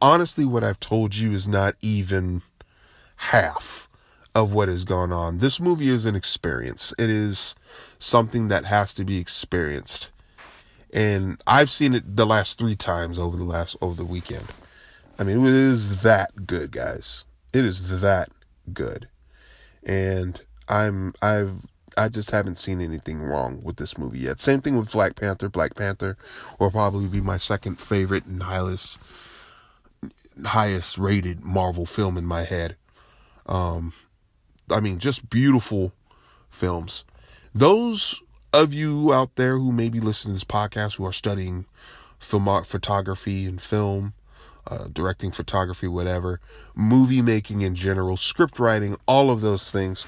Honestly, 0.00 0.44
what 0.44 0.64
I've 0.64 0.80
told 0.80 1.14
you 1.14 1.32
is 1.32 1.46
not 1.46 1.76
even 1.80 2.42
half 3.16 3.88
of 4.34 4.52
what 4.52 4.68
has 4.68 4.84
gone 4.84 5.12
on. 5.12 5.38
This 5.38 5.60
movie 5.60 5.88
is 5.88 6.06
an 6.06 6.14
experience. 6.14 6.94
It 6.98 7.10
is 7.10 7.54
something 7.98 8.48
that 8.48 8.64
has 8.64 8.94
to 8.94 9.04
be 9.04 9.18
experienced. 9.18 10.10
And 10.92 11.42
I've 11.46 11.70
seen 11.70 11.94
it 11.94 12.16
the 12.16 12.26
last 12.26 12.58
three 12.58 12.76
times 12.76 13.18
over 13.18 13.36
the 13.36 13.44
last 13.44 13.76
over 13.80 13.94
the 13.94 14.04
weekend. 14.04 14.48
I 15.18 15.24
mean, 15.24 15.44
it 15.44 15.52
is 15.52 16.02
that 16.02 16.46
good, 16.46 16.70
guys. 16.70 17.24
It 17.52 17.64
is 17.64 18.00
that 18.00 18.30
good. 18.72 19.08
And 19.82 20.40
I'm 20.68 21.14
I've 21.20 21.66
I 21.96 22.08
just 22.08 22.30
haven't 22.30 22.58
seen 22.58 22.80
anything 22.80 23.22
wrong 23.22 23.60
with 23.62 23.76
this 23.76 23.98
movie 23.98 24.20
yet. 24.20 24.40
Same 24.40 24.60
thing 24.60 24.78
with 24.78 24.92
Black 24.92 25.16
Panther. 25.16 25.48
Black 25.48 25.74
Panther 25.74 26.16
will 26.58 26.70
probably 26.70 27.06
be 27.06 27.20
my 27.20 27.36
second 27.36 27.80
favorite 27.80 28.24
and 28.24 28.42
highest 28.42 28.98
highest 30.44 30.96
rated 30.96 31.44
Marvel 31.44 31.84
film 31.84 32.16
in 32.16 32.24
my 32.24 32.44
head. 32.44 32.76
Um 33.46 33.92
I 34.72 34.80
mean, 34.80 34.98
just 34.98 35.30
beautiful 35.30 35.92
films. 36.50 37.04
Those 37.54 38.22
of 38.52 38.72
you 38.72 39.12
out 39.12 39.36
there 39.36 39.58
who 39.58 39.72
may 39.72 39.88
be 39.88 40.00
listening 40.00 40.34
to 40.34 40.40
this 40.40 40.44
podcast 40.44 40.96
who 40.96 41.06
are 41.06 41.12
studying 41.12 41.66
film 42.18 42.64
photography 42.64 43.46
and 43.46 43.60
film, 43.60 44.14
uh, 44.66 44.86
directing 44.92 45.32
photography, 45.32 45.88
whatever, 45.88 46.40
movie 46.74 47.22
making 47.22 47.62
in 47.62 47.74
general, 47.74 48.16
script 48.16 48.58
writing, 48.58 48.96
all 49.06 49.30
of 49.30 49.40
those 49.40 49.70
things. 49.70 50.06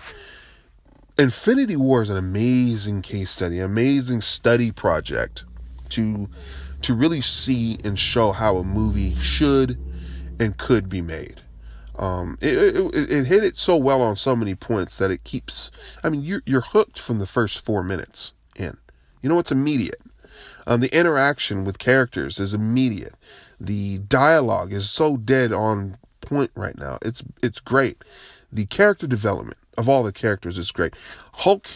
Infinity 1.18 1.76
War 1.76 2.02
is 2.02 2.10
an 2.10 2.16
amazing 2.16 3.02
case 3.02 3.30
study, 3.30 3.60
amazing 3.60 4.20
study 4.20 4.72
project 4.72 5.44
to 5.90 6.28
to 6.82 6.94
really 6.94 7.20
see 7.20 7.78
and 7.82 7.98
show 7.98 8.32
how 8.32 8.58
a 8.58 8.64
movie 8.64 9.16
should 9.18 9.78
and 10.38 10.56
could 10.58 10.88
be 10.88 11.00
made. 11.00 11.40
Um, 11.96 12.38
it, 12.40 12.54
it, 12.54 13.10
it, 13.10 13.26
hit 13.26 13.44
it 13.44 13.56
so 13.56 13.76
well 13.76 14.02
on 14.02 14.16
so 14.16 14.34
many 14.34 14.54
points 14.54 14.98
that 14.98 15.10
it 15.10 15.24
keeps. 15.24 15.70
I 16.02 16.08
mean, 16.08 16.22
you're 16.22 16.42
you're 16.44 16.60
hooked 16.60 16.98
from 16.98 17.18
the 17.18 17.26
first 17.26 17.64
four 17.64 17.82
minutes 17.82 18.32
in. 18.56 18.76
You 19.22 19.28
know, 19.28 19.38
it's 19.38 19.52
immediate. 19.52 20.00
Um, 20.66 20.80
the 20.80 20.96
interaction 20.96 21.64
with 21.64 21.78
characters 21.78 22.40
is 22.40 22.54
immediate. 22.54 23.14
The 23.60 23.98
dialogue 23.98 24.72
is 24.72 24.90
so 24.90 25.16
dead 25.16 25.52
on 25.52 25.96
point 26.20 26.50
right 26.54 26.76
now. 26.76 26.98
It's 27.02 27.22
it's 27.42 27.60
great. 27.60 28.02
The 28.52 28.66
character 28.66 29.06
development 29.06 29.58
of 29.76 29.88
all 29.88 30.02
the 30.02 30.12
characters 30.12 30.58
is 30.58 30.72
great. 30.72 30.94
Hulk 31.34 31.68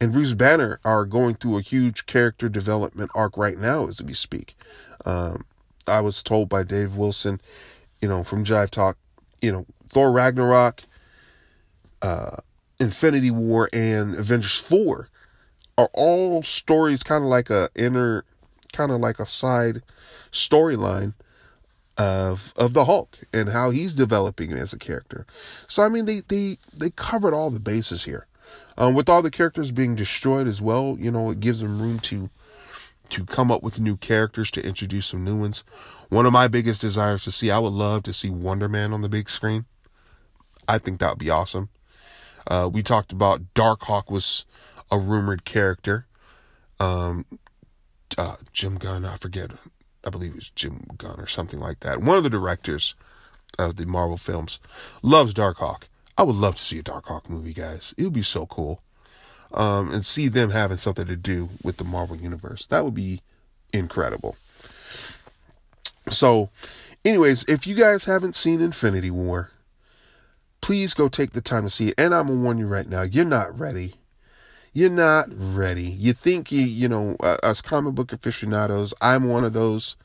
and 0.00 0.12
Bruce 0.12 0.34
Banner 0.34 0.80
are 0.84 1.04
going 1.04 1.36
through 1.36 1.58
a 1.58 1.62
huge 1.62 2.06
character 2.06 2.48
development 2.48 3.10
arc 3.14 3.36
right 3.36 3.58
now 3.58 3.86
as 3.86 4.02
we 4.02 4.14
speak. 4.14 4.56
Um, 5.04 5.44
I 5.86 6.00
was 6.00 6.22
told 6.22 6.48
by 6.48 6.62
Dave 6.62 6.96
Wilson, 6.96 7.40
you 8.00 8.08
know, 8.08 8.24
from 8.24 8.44
Jive 8.44 8.70
Talk, 8.70 8.96
you 9.44 9.52
know, 9.52 9.66
Thor 9.88 10.10
Ragnarok, 10.10 10.82
uh, 12.00 12.36
Infinity 12.80 13.30
War, 13.30 13.68
and 13.72 14.14
Avengers 14.14 14.58
4 14.58 15.08
are 15.76 15.90
all 15.92 16.42
stories 16.42 17.02
kind 17.02 17.22
of 17.22 17.30
like 17.30 17.50
a 17.50 17.68
inner, 17.74 18.24
kind 18.72 18.90
of 18.90 19.00
like 19.00 19.18
a 19.18 19.26
side 19.26 19.82
storyline 20.32 21.14
of 21.96 22.52
of 22.56 22.72
the 22.72 22.86
Hulk 22.86 23.18
and 23.32 23.50
how 23.50 23.70
he's 23.70 23.94
developing 23.94 24.52
as 24.52 24.72
a 24.72 24.78
character. 24.78 25.26
So 25.68 25.82
I 25.82 25.88
mean, 25.88 26.06
they 26.06 26.20
they 26.20 26.58
they 26.72 26.90
covered 26.90 27.34
all 27.34 27.50
the 27.50 27.60
bases 27.60 28.04
here. 28.04 28.26
Um, 28.76 28.94
with 28.94 29.08
all 29.08 29.22
the 29.22 29.30
characters 29.30 29.70
being 29.70 29.94
destroyed 29.94 30.48
as 30.48 30.60
well, 30.60 30.96
you 30.98 31.10
know, 31.12 31.30
it 31.30 31.38
gives 31.38 31.60
them 31.60 31.80
room 31.80 32.00
to 32.00 32.28
to 33.14 33.24
come 33.24 33.52
up 33.52 33.62
with 33.62 33.78
new 33.78 33.96
characters 33.96 34.50
to 34.50 34.66
introduce 34.66 35.06
some 35.06 35.22
new 35.22 35.36
ones. 35.36 35.62
One 36.08 36.26
of 36.26 36.32
my 36.32 36.48
biggest 36.48 36.80
desires 36.80 37.22
to 37.24 37.30
see, 37.30 37.48
I 37.48 37.60
would 37.60 37.72
love 37.72 38.02
to 38.04 38.12
see 38.12 38.28
Wonder 38.28 38.68
Man 38.68 38.92
on 38.92 39.02
the 39.02 39.08
big 39.08 39.30
screen. 39.30 39.66
I 40.66 40.78
think 40.78 40.98
that 40.98 41.10
would 41.10 41.18
be 41.20 41.30
awesome. 41.30 41.68
Uh, 42.46 42.68
we 42.72 42.82
talked 42.82 43.12
about 43.12 43.54
Darkhawk 43.54 44.10
was 44.10 44.46
a 44.90 44.98
rumored 44.98 45.44
character. 45.44 46.06
Um, 46.80 47.24
uh, 48.18 48.36
Jim 48.52 48.78
Gunn, 48.78 49.04
I 49.04 49.16
forget, 49.16 49.52
I 50.04 50.10
believe 50.10 50.32
it 50.32 50.36
was 50.36 50.50
Jim 50.50 50.84
Gunn 50.98 51.20
or 51.20 51.28
something 51.28 51.60
like 51.60 51.80
that. 51.80 52.02
One 52.02 52.18
of 52.18 52.24
the 52.24 52.30
directors 52.30 52.96
of 53.60 53.76
the 53.76 53.86
Marvel 53.86 54.16
films 54.16 54.58
loves 55.02 55.34
Darkhawk. 55.34 55.84
I 56.18 56.24
would 56.24 56.36
love 56.36 56.56
to 56.56 56.62
see 56.62 56.80
a 56.80 56.82
Darkhawk 56.82 57.28
movie, 57.28 57.54
guys. 57.54 57.94
It 57.96 58.02
would 58.02 58.12
be 58.12 58.22
so 58.22 58.44
cool 58.44 58.82
um, 59.54 59.90
and 59.90 60.04
see 60.04 60.28
them 60.28 60.50
having 60.50 60.76
something 60.76 61.06
to 61.06 61.16
do 61.16 61.50
with 61.62 61.76
the 61.78 61.84
Marvel 61.84 62.16
Universe. 62.16 62.66
That 62.66 62.84
would 62.84 62.94
be 62.94 63.22
incredible. 63.72 64.36
So, 66.10 66.50
anyways, 67.04 67.44
if 67.48 67.66
you 67.66 67.74
guys 67.74 68.04
haven't 68.04 68.36
seen 68.36 68.60
Infinity 68.60 69.10
War, 69.10 69.50
please 70.60 70.92
go 70.92 71.08
take 71.08 71.32
the 71.32 71.40
time 71.40 71.64
to 71.64 71.70
see 71.70 71.88
it. 71.88 71.94
And 71.96 72.14
I'm 72.14 72.26
gonna 72.26 72.40
warn 72.40 72.58
you 72.58 72.66
right 72.66 72.88
now, 72.88 73.02
you're 73.02 73.24
not 73.24 73.58
ready. 73.58 73.94
You're 74.72 74.90
not 74.90 75.26
ready. 75.30 75.84
You 75.84 76.12
think 76.12 76.50
you, 76.50 76.62
you 76.62 76.88
know, 76.88 77.16
uh, 77.20 77.36
us 77.44 77.62
comic 77.62 77.94
book 77.94 78.12
aficionados, 78.12 78.92
I'm 79.00 79.28
one 79.28 79.44
of 79.44 79.52
those. 79.52 79.96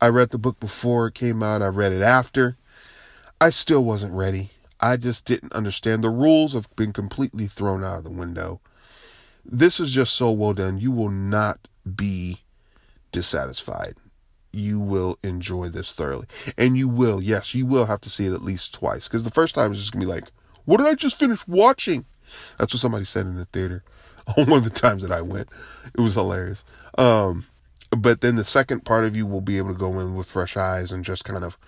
I 0.00 0.08
read 0.08 0.30
the 0.30 0.38
book 0.38 0.60
before 0.60 1.08
it 1.08 1.14
came 1.14 1.42
out. 1.42 1.62
I 1.62 1.66
read 1.66 1.92
it 1.92 2.02
after. 2.02 2.56
I 3.40 3.50
still 3.50 3.82
wasn't 3.82 4.14
ready. 4.14 4.50
I 4.80 4.96
just 4.96 5.24
didn't 5.24 5.52
understand. 5.52 6.04
The 6.04 6.10
rules 6.10 6.52
have 6.52 6.68
been 6.76 6.92
completely 6.92 7.46
thrown 7.46 7.82
out 7.82 7.98
of 7.98 8.04
the 8.04 8.10
window. 8.10 8.60
This 9.44 9.78
is 9.80 9.92
just 9.92 10.14
so 10.14 10.30
well 10.32 10.54
done. 10.54 10.78
You 10.78 10.90
will 10.90 11.10
not 11.10 11.68
be 11.94 12.40
dissatisfied. 13.12 13.94
You 14.52 14.78
will 14.80 15.18
enjoy 15.22 15.68
this 15.68 15.94
thoroughly. 15.94 16.26
And 16.56 16.76
you 16.76 16.88
will, 16.88 17.20
yes, 17.20 17.54
you 17.54 17.66
will 17.66 17.86
have 17.86 18.00
to 18.02 18.10
see 18.10 18.26
it 18.26 18.32
at 18.32 18.42
least 18.42 18.74
twice. 18.74 19.08
Because 19.08 19.24
the 19.24 19.30
first 19.30 19.54
time 19.54 19.72
is 19.72 19.78
just 19.78 19.92
going 19.92 20.00
to 20.00 20.06
be 20.06 20.12
like, 20.12 20.30
what 20.64 20.78
did 20.78 20.86
I 20.86 20.94
just 20.94 21.18
finish 21.18 21.46
watching? 21.46 22.06
That's 22.58 22.72
what 22.72 22.80
somebody 22.80 23.04
said 23.04 23.26
in 23.26 23.36
the 23.36 23.44
theater. 23.46 23.82
on 24.36 24.46
One 24.46 24.58
of 24.58 24.64
the 24.64 24.70
times 24.70 25.02
that 25.02 25.12
I 25.12 25.22
went. 25.22 25.48
It 25.96 26.00
was 26.00 26.14
hilarious. 26.14 26.64
Um, 26.96 27.46
but 27.90 28.20
then 28.20 28.36
the 28.36 28.44
second 28.44 28.84
part 28.84 29.04
of 29.04 29.16
you 29.16 29.26
will 29.26 29.40
be 29.40 29.58
able 29.58 29.72
to 29.72 29.78
go 29.78 30.00
in 30.00 30.14
with 30.14 30.26
fresh 30.26 30.56
eyes 30.56 30.90
and 30.90 31.04
just 31.04 31.24
kind 31.24 31.44
of 31.44 31.58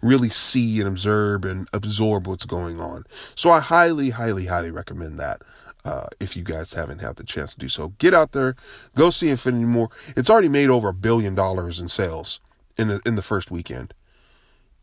really 0.00 0.28
see 0.28 0.78
and 0.80 0.88
observe 0.88 1.44
and 1.44 1.68
absorb 1.72 2.26
what's 2.26 2.46
going 2.46 2.80
on. 2.80 3.04
So 3.34 3.50
I 3.50 3.60
highly, 3.60 4.10
highly, 4.10 4.46
highly 4.46 4.70
recommend 4.70 5.18
that. 5.20 5.42
Uh, 5.84 6.06
if 6.20 6.36
you 6.36 6.44
guys 6.44 6.74
haven't 6.74 7.00
had 7.00 7.16
the 7.16 7.24
chance 7.24 7.54
to 7.54 7.58
do 7.58 7.68
so, 7.68 7.88
get 7.98 8.14
out 8.14 8.32
there, 8.32 8.54
go 8.96 9.10
see 9.10 9.28
Infinity 9.28 9.64
War. 9.64 9.90
It's 10.16 10.30
already 10.30 10.48
made 10.48 10.70
over 10.70 10.88
a 10.88 10.94
billion 10.94 11.34
dollars 11.34 11.80
in 11.80 11.88
sales 11.88 12.40
in 12.78 12.88
the 12.88 13.00
in 13.04 13.16
the 13.16 13.22
first 13.22 13.50
weekend. 13.50 13.92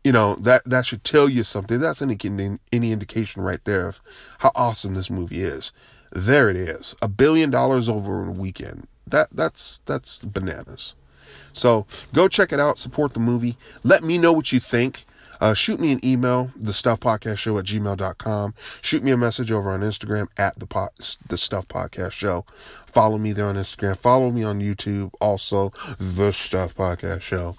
You 0.04 0.12
know 0.12 0.34
that 0.36 0.64
that 0.64 0.86
should 0.86 1.04
tell 1.04 1.28
you 1.28 1.42
something. 1.42 1.78
That's 1.78 2.02
any 2.02 2.18
any 2.72 2.92
indication 2.92 3.42
right 3.42 3.64
there 3.64 3.88
of 3.88 4.00
how 4.38 4.52
awesome 4.54 4.94
this 4.94 5.10
movie 5.10 5.42
is. 5.42 5.72
There 6.12 6.50
it 6.50 6.56
is, 6.56 6.94
a 7.00 7.08
billion 7.08 7.50
dollars 7.50 7.88
over 7.88 8.26
a 8.26 8.32
weekend. 8.32 8.88
That 9.06 9.28
that's 9.32 9.80
that's 9.86 10.20
bananas. 10.20 10.94
So 11.52 11.86
go 12.12 12.28
check 12.28 12.52
it 12.52 12.60
out, 12.60 12.78
support 12.78 13.12
the 13.12 13.20
movie. 13.20 13.56
Let 13.82 14.02
me 14.02 14.18
know 14.18 14.32
what 14.32 14.52
you 14.52 14.60
think. 14.60 15.04
Uh, 15.40 15.54
shoot 15.54 15.80
me 15.80 15.92
an 15.92 16.04
email, 16.04 16.50
the 16.54 16.72
stuff 16.72 17.00
podcast 17.00 17.38
show 17.38 17.58
at 17.58 17.64
gmail.com. 17.64 18.54
Shoot 18.82 19.02
me 19.02 19.10
a 19.10 19.16
message 19.16 19.50
over 19.50 19.70
on 19.70 19.80
Instagram 19.80 20.28
at 20.36 20.58
the 20.58 20.66
pot, 20.66 21.16
the 21.26 21.38
stuff 21.38 21.66
podcast 21.66 22.12
show. 22.12 22.44
Follow 22.86 23.18
me 23.18 23.32
there 23.32 23.46
on 23.46 23.56
Instagram. 23.56 23.96
Follow 23.96 24.30
me 24.30 24.42
on 24.42 24.60
YouTube. 24.60 25.12
Also, 25.20 25.70
the 25.98 26.32
stuff 26.32 26.74
podcast 26.74 27.22
show, 27.22 27.56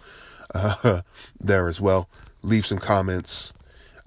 uh, 0.53 1.01
there 1.39 1.67
as 1.67 1.81
well. 1.81 2.07
Leave 2.43 2.65
some 2.65 2.79
comments. 2.79 3.53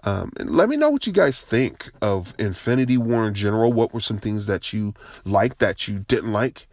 Um, 0.05 0.33
let 0.39 0.69
me 0.69 0.77
know 0.77 0.91
what 0.91 1.07
you 1.07 1.13
guys 1.13 1.41
think 1.41 1.91
of 2.03 2.35
Infinity 2.39 2.99
War 2.99 3.27
in 3.27 3.35
general. 3.35 3.73
What 3.73 3.95
were 3.95 4.01
some 4.01 4.19
things 4.19 4.47
that 4.47 4.73
you 4.73 4.95
liked 5.25 5.59
that 5.61 5.89
you 5.89 6.01
didn't 6.01 6.33
like? 6.33 6.67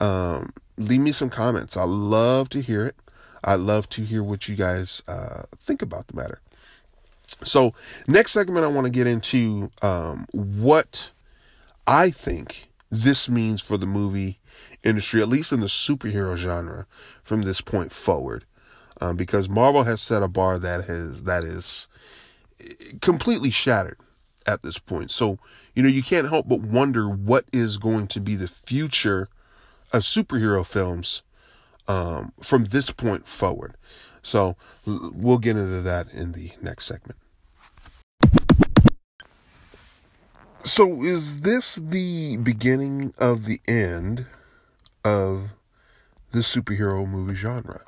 Um, 0.00 0.52
leave 0.78 1.00
me 1.00 1.12
some 1.12 1.28
comments. 1.28 1.76
I 1.76 1.84
love 1.84 2.48
to 2.50 2.62
hear 2.62 2.86
it. 2.86 2.96
I 3.44 3.54
love 3.54 3.88
to 3.90 4.04
hear 4.04 4.22
what 4.22 4.48
you 4.48 4.56
guys 4.56 5.02
uh, 5.06 5.42
think 5.58 5.82
about 5.82 6.08
the 6.08 6.16
matter. 6.16 6.40
So, 7.42 7.74
next 8.06 8.32
segment, 8.32 8.64
I 8.64 8.68
want 8.68 8.86
to 8.86 8.90
get 8.90 9.06
into 9.06 9.70
um, 9.82 10.26
what 10.32 11.10
I 11.86 12.10
think 12.10 12.70
this 12.90 13.28
means 13.28 13.60
for 13.60 13.76
the 13.76 13.86
movie 13.86 14.38
industry, 14.82 15.20
at 15.20 15.28
least 15.28 15.52
in 15.52 15.60
the 15.60 15.66
superhero 15.66 16.36
genre, 16.36 16.86
from 17.22 17.42
this 17.42 17.60
point 17.60 17.92
forward. 17.92 18.44
Um, 19.00 19.16
because 19.16 19.48
Marvel 19.48 19.84
has 19.84 20.00
set 20.00 20.22
a 20.22 20.28
bar 20.28 20.58
that 20.58 20.84
has 20.86 21.22
that 21.24 21.44
is 21.44 21.86
completely 23.00 23.50
shattered 23.50 23.98
at 24.46 24.62
this 24.62 24.78
point. 24.78 25.10
So, 25.10 25.38
you 25.74 25.82
know, 25.82 25.88
you 25.88 26.02
can't 26.02 26.28
help 26.28 26.48
but 26.48 26.60
wonder 26.60 27.08
what 27.08 27.44
is 27.52 27.78
going 27.78 28.08
to 28.08 28.20
be 28.20 28.34
the 28.34 28.48
future 28.48 29.28
of 29.92 30.02
superhero 30.02 30.66
films 30.66 31.22
um, 31.86 32.32
from 32.42 32.64
this 32.66 32.90
point 32.90 33.28
forward. 33.28 33.74
So, 34.28 34.56
we'll 34.84 35.38
get 35.38 35.56
into 35.56 35.80
that 35.80 36.12
in 36.12 36.32
the 36.32 36.52
next 36.60 36.84
segment. 36.84 37.18
So, 40.64 41.02
is 41.02 41.40
this 41.40 41.76
the 41.76 42.36
beginning 42.36 43.14
of 43.16 43.46
the 43.46 43.62
end 43.66 44.26
of 45.02 45.54
the 46.32 46.40
superhero 46.40 47.08
movie 47.08 47.36
genre? 47.36 47.80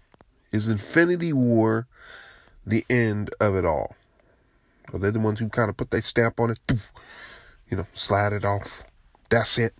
Is 0.50 0.66
Infinity 0.66 1.35
War 1.35 1.87
the 2.66 2.87
end 2.88 3.28
of 3.38 3.54
it 3.54 3.66
all? 3.66 3.94
Are 4.94 4.99
they 4.99 5.11
the 5.11 5.20
ones 5.20 5.40
who 5.40 5.50
kind 5.50 5.68
of 5.68 5.76
put 5.76 5.90
their 5.90 6.00
stamp 6.00 6.40
on 6.40 6.52
it? 6.52 6.59
you 7.70 7.76
know, 7.76 7.87
slide 7.92 8.32
it 8.32 8.47
off. 8.47 8.82
That's 9.28 9.59
it. 9.59 9.75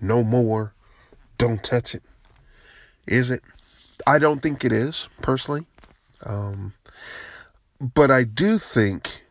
No 0.00 0.22
more. 0.22 0.72
Don't 1.36 1.64
touch 1.64 1.96
it. 1.96 2.04
Is 3.08 3.28
it? 3.28 3.42
I 4.06 4.18
don't 4.18 4.40
think 4.40 4.64
it 4.64 4.72
is, 4.72 5.08
personally. 5.20 5.66
Um, 6.24 6.74
but 7.80 8.10
I 8.10 8.24
do 8.24 8.58
think 8.58 9.24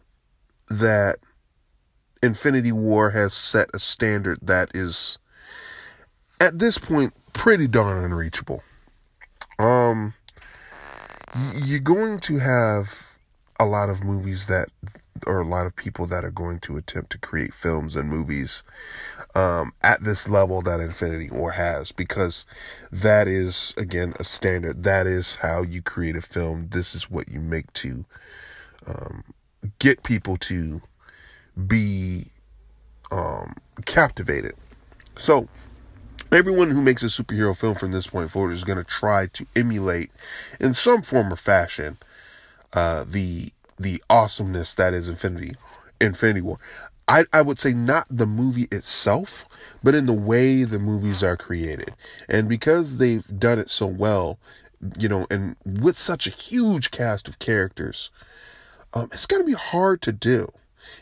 that 0.69 1.17
Infinity 2.21 2.71
War 2.71 3.11
has 3.11 3.33
set 3.33 3.69
a 3.73 3.79
standard 3.79 4.39
that 4.41 4.71
is, 4.73 5.17
at 6.39 6.59
this 6.59 6.77
point, 6.77 7.13
pretty 7.33 7.67
darn 7.67 8.03
unreachable. 8.03 8.63
Um, 9.57 10.13
you're 11.53 11.79
going 11.79 12.19
to 12.21 12.37
have 12.37 13.15
a 13.59 13.65
lot 13.65 13.89
of 13.89 14.03
movies 14.03 14.47
that, 14.47 14.69
or 15.27 15.39
a 15.39 15.47
lot 15.47 15.65
of 15.65 15.75
people 15.75 16.05
that 16.07 16.25
are 16.25 16.31
going 16.31 16.59
to 16.59 16.77
attempt 16.77 17.11
to 17.11 17.17
create 17.17 17.53
films 17.53 17.95
and 17.95 18.09
movies 18.09 18.63
um, 19.35 19.73
at 19.81 20.03
this 20.03 20.27
level 20.27 20.61
that 20.61 20.79
Infinity 20.79 21.29
War 21.29 21.51
has, 21.51 21.91
because 21.91 22.45
that 22.91 23.27
is, 23.27 23.73
again, 23.77 24.13
a 24.19 24.23
standard. 24.23 24.83
That 24.83 25.07
is 25.07 25.37
how 25.37 25.61
you 25.61 25.81
create 25.81 26.15
a 26.15 26.21
film. 26.21 26.69
This 26.71 26.95
is 26.95 27.09
what 27.09 27.29
you 27.29 27.39
make 27.39 27.71
to 27.73 28.05
um, 28.87 29.23
get 29.79 30.03
people 30.03 30.37
to 30.37 30.81
be 31.67 32.27
um, 33.11 33.55
captivated. 33.85 34.55
So, 35.17 35.47
everyone 36.31 36.71
who 36.71 36.81
makes 36.81 37.03
a 37.03 37.07
superhero 37.07 37.55
film 37.55 37.75
from 37.75 37.91
this 37.91 38.07
point 38.07 38.31
forward 38.31 38.51
is 38.51 38.63
going 38.63 38.77
to 38.77 38.83
try 38.83 39.27
to 39.27 39.45
emulate, 39.55 40.11
in 40.59 40.73
some 40.73 41.01
form 41.01 41.33
or 41.33 41.35
fashion, 41.35 41.97
uh, 42.73 43.03
the 43.07 43.51
the 43.79 44.03
awesomeness 44.09 44.73
that 44.75 44.93
is 44.93 45.07
Infinity 45.07 45.55
Infinity 46.01 46.41
War. 46.41 46.59
I, 47.07 47.25
I 47.33 47.41
would 47.41 47.59
say 47.59 47.73
not 47.73 48.05
the 48.09 48.27
movie 48.27 48.67
itself, 48.71 49.47
but 49.83 49.95
in 49.95 50.05
the 50.05 50.13
way 50.13 50.63
the 50.63 50.77
movies 50.77 51.23
are 51.23 51.35
created. 51.35 51.95
And 52.27 52.47
because 52.47 52.99
they've 52.99 53.25
done 53.39 53.57
it 53.57 53.71
so 53.71 53.87
well, 53.87 54.37
you 54.97 55.09
know, 55.09 55.25
and 55.31 55.55
with 55.65 55.97
such 55.97 56.27
a 56.27 56.31
huge 56.31 56.91
cast 56.91 57.27
of 57.27 57.39
characters, 57.39 58.11
um, 58.93 59.09
it's 59.11 59.25
going 59.25 59.41
to 59.41 59.47
be 59.47 59.53
hard 59.53 60.03
to 60.03 60.11
do. 60.11 60.51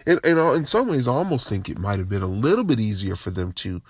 And, 0.05 0.19
and 0.23 0.39
in 0.39 0.65
some 0.65 0.87
ways, 0.87 1.07
I 1.07 1.13
almost 1.13 1.49
think 1.49 1.69
it 1.69 1.77
might 1.77 1.99
have 1.99 2.09
been 2.09 2.23
a 2.23 2.27
little 2.27 2.63
bit 2.63 2.79
easier 2.79 3.15
for 3.15 3.31
them 3.31 3.51
to 3.53 3.81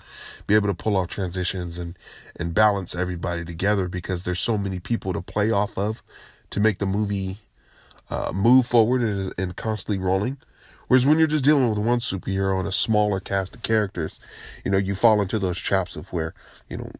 be 0.47 0.55
able 0.55 0.67
to 0.67 0.73
pull 0.73 0.97
off 0.97 1.07
transitions 1.07 1.77
and, 1.77 1.97
and 2.35 2.53
balance 2.53 2.95
everybody 2.95 3.45
together 3.45 3.87
because 3.87 4.23
there's 4.23 4.39
so 4.39 4.57
many 4.57 4.79
people 4.79 5.13
to 5.13 5.21
play 5.21 5.51
off 5.51 5.77
of 5.77 6.01
to 6.49 6.59
make 6.59 6.79
the 6.79 6.85
movie 6.85 7.37
uh, 8.09 8.31
move 8.33 8.65
forward 8.65 9.01
and, 9.01 9.33
and 9.37 9.55
constantly 9.55 9.97
rolling. 10.03 10.37
Whereas 10.87 11.05
when 11.05 11.19
you're 11.19 11.27
just 11.27 11.43
dealing 11.43 11.69
with 11.69 11.79
one 11.79 11.99
superhero 11.99 12.59
and 12.59 12.67
a 12.67 12.71
smaller 12.71 13.19
cast 13.19 13.55
of 13.55 13.61
characters, 13.61 14.21
you 14.63 14.71
know, 14.71 14.77
you 14.77 14.95
fall 14.95 15.21
into 15.21 15.37
those 15.37 15.57
traps 15.57 15.97
of 15.97 16.13
where, 16.13 16.33
you 16.69 16.77
know, 16.77 16.91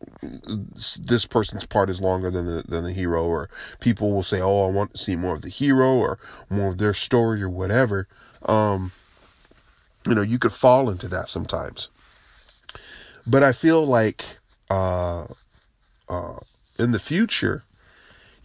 this 1.00 1.26
person's 1.26 1.66
part 1.66 1.90
is 1.90 2.02
longer 2.02 2.30
than 2.30 2.46
the, 2.46 2.64
than 2.64 2.84
the 2.84 2.92
hero, 2.92 3.24
or 3.24 3.50
people 3.80 4.12
will 4.12 4.24
say, 4.24 4.42
oh, 4.42 4.68
I 4.68 4.72
want 4.72 4.92
to 4.92 4.98
see 4.98 5.16
more 5.16 5.36
of 5.36 5.42
the 5.42 5.50
hero 5.50 5.94
or 5.96 6.20
more 6.50 6.68
of 6.68 6.80
their 6.80 6.94
story 6.94 7.42
or 7.42 7.50
whatever. 7.50 8.10
Um, 8.44 8.92
you 10.06 10.16
know, 10.16 10.22
you 10.22 10.38
could 10.38 10.54
fall 10.54 10.90
into 10.90 11.08
that 11.08 11.30
sometimes. 11.30 11.88
But 13.26 13.42
I 13.42 13.54
feel 13.54 13.86
like, 13.86 14.26
uh, 14.70 15.28
uh, 16.10 16.40
in 16.78 16.92
the 16.92 17.00
future, 17.00 17.64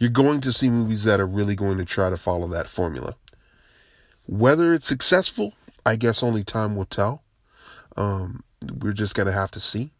you're 0.02 0.10
going 0.10 0.40
to 0.40 0.52
see 0.52 0.68
movies 0.68 1.04
that 1.04 1.20
are 1.20 1.26
really 1.28 1.54
going 1.54 1.78
to 1.78 1.84
try 1.84 2.10
to 2.10 2.16
follow 2.16 2.48
that 2.48 2.68
formula. 2.68 3.14
Whether 4.26 4.74
it's 4.74 4.88
successful, 4.88 5.54
I 5.86 5.94
guess 5.94 6.24
only 6.24 6.42
time 6.42 6.74
will 6.74 6.86
tell. 6.86 7.22
Um, 7.96 8.42
we're 8.80 8.94
just 8.94 9.14
going 9.14 9.28
to 9.28 9.32
have 9.32 9.52
to 9.52 9.60
see. 9.60 9.92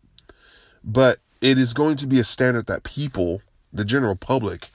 But 0.83 1.21
it 1.41 1.57
is 1.57 1.73
going 1.73 1.99
to 1.99 2.09
be 2.09 2.19
a 2.19 2.25
standard 2.25 2.67
that 2.67 2.83
people, 2.83 3.43
the 3.73 3.85
general 3.85 4.17
public, 4.17 4.71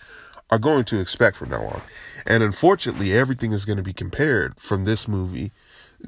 are 0.50 0.60
going 0.60 0.86
to 0.86 1.02
expect 1.02 1.36
from 1.36 1.50
now 1.50 1.66
on. 1.66 1.82
And 2.26 2.42
unfortunately, 2.42 3.12
everything 3.12 3.52
is 3.52 3.66
going 3.66 3.76
to 3.76 3.84
be 3.84 3.92
compared 3.92 4.58
from 4.58 4.86
this 4.86 5.10
movie, 5.10 5.52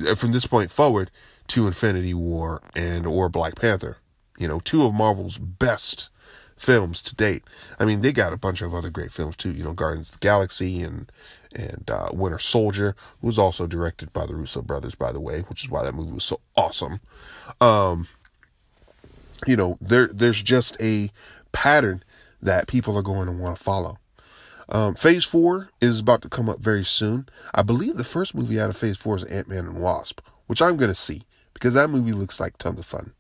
uh, 0.08 0.16
from 0.16 0.32
this 0.32 0.48
point 0.48 0.72
forward, 0.72 1.12
to 1.48 1.68
Infinity 1.68 2.14
War 2.14 2.62
and 2.74 3.06
or 3.06 3.28
Black 3.28 3.56
Panther. 3.56 3.98
You 4.38 4.48
know, 4.48 4.62
two 4.62 4.86
of 4.86 4.94
Marvel's 4.94 5.38
best 5.38 6.10
films 6.60 7.02
to 7.02 7.16
date. 7.16 7.44
I 7.80 7.86
mean, 7.86 8.02
they 8.02 8.12
got 8.12 8.34
a 8.34 8.38
bunch 8.38 8.62
of 8.62 8.76
other 8.76 8.90
great 8.90 9.12
films 9.12 9.36
too. 9.36 9.52
You 9.52 9.64
know, 9.64 9.74
Guardians 9.74 10.10
of 10.10 10.20
the 10.20 10.26
Galaxy 10.26 10.82
and 10.82 11.12
and 11.56 11.90
uh, 11.90 12.10
Winter 12.14 12.38
Soldier, 12.38 12.96
was 13.22 13.40
also 13.40 13.66
directed 13.66 14.14
by 14.14 14.28
the 14.28 14.36
Russo 14.36 14.62
brothers, 14.62 14.94
by 14.94 15.12
the 15.12 15.20
way, 15.20 15.42
which 15.42 15.64
is 15.64 15.70
why 15.70 15.84
that 15.84 15.96
movie 15.96 16.12
was 16.12 16.24
so 16.24 16.42
awesome. 16.56 17.00
Um, 17.60 18.08
you 19.48 19.56
know, 19.56 19.78
there 19.82 20.08
there's 20.08 20.44
just 20.44 20.80
a 20.80 21.10
pattern 21.52 22.04
that 22.42 22.68
people 22.68 22.96
are 22.98 23.02
going 23.02 23.26
to 23.26 23.32
want 23.32 23.58
to 23.58 23.64
follow. 23.64 23.98
Um, 24.68 24.94
phase 24.94 25.26
four 25.26 25.70
is 25.82 26.00
about 26.00 26.22
to 26.22 26.30
come 26.30 26.48
up 26.48 26.60
very 26.60 26.86
soon. 26.86 27.28
I 27.56 27.64
believe 27.64 27.98
the 27.98 28.04
first 28.04 28.36
movie 28.36 28.60
out 28.60 28.70
of 28.70 28.78
Phase 28.78 28.98
four 28.98 29.16
is 29.16 29.24
Ant 29.24 29.48
Man 29.48 29.66
and 29.66 29.82
Wasp, 29.82 30.22
which 30.46 30.62
I'm 30.62 30.78
going 30.78 30.92
to 30.92 30.96
see 30.96 31.24
because 31.56 31.74
that 31.74 31.90
movie 31.90 32.14
looks 32.14 32.40
like 32.40 32.58
tons 32.58 32.78
of 32.78 32.86
fun 32.86 33.14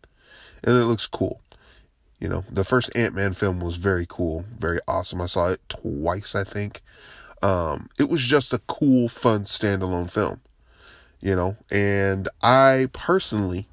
and 0.63 0.77
it 0.77 0.85
looks 0.85 1.07
cool. 1.07 1.41
You 2.19 2.27
know, 2.27 2.43
the 2.51 2.65
first 2.65 2.89
Ant 2.95 3.15
Man 3.15 3.33
film 3.33 3.59
was 3.59 3.77
very 3.77 4.05
cool, 4.07 4.45
very 4.57 4.79
awesome. 4.87 5.21
I 5.21 5.25
saw 5.27 5.49
it 5.49 5.61
twice, 5.69 6.35
I 6.35 6.43
think. 6.43 6.81
Um, 7.41 7.89
it 7.97 8.09
was 8.09 8.21
just 8.21 8.53
a 8.53 8.59
cool, 8.59 9.07
fun 9.07 9.45
standalone 9.45 10.11
film, 10.11 10.41
you 11.21 11.33
know, 11.35 11.55
and 11.71 12.27
I 12.43 12.89
personally 12.91 13.67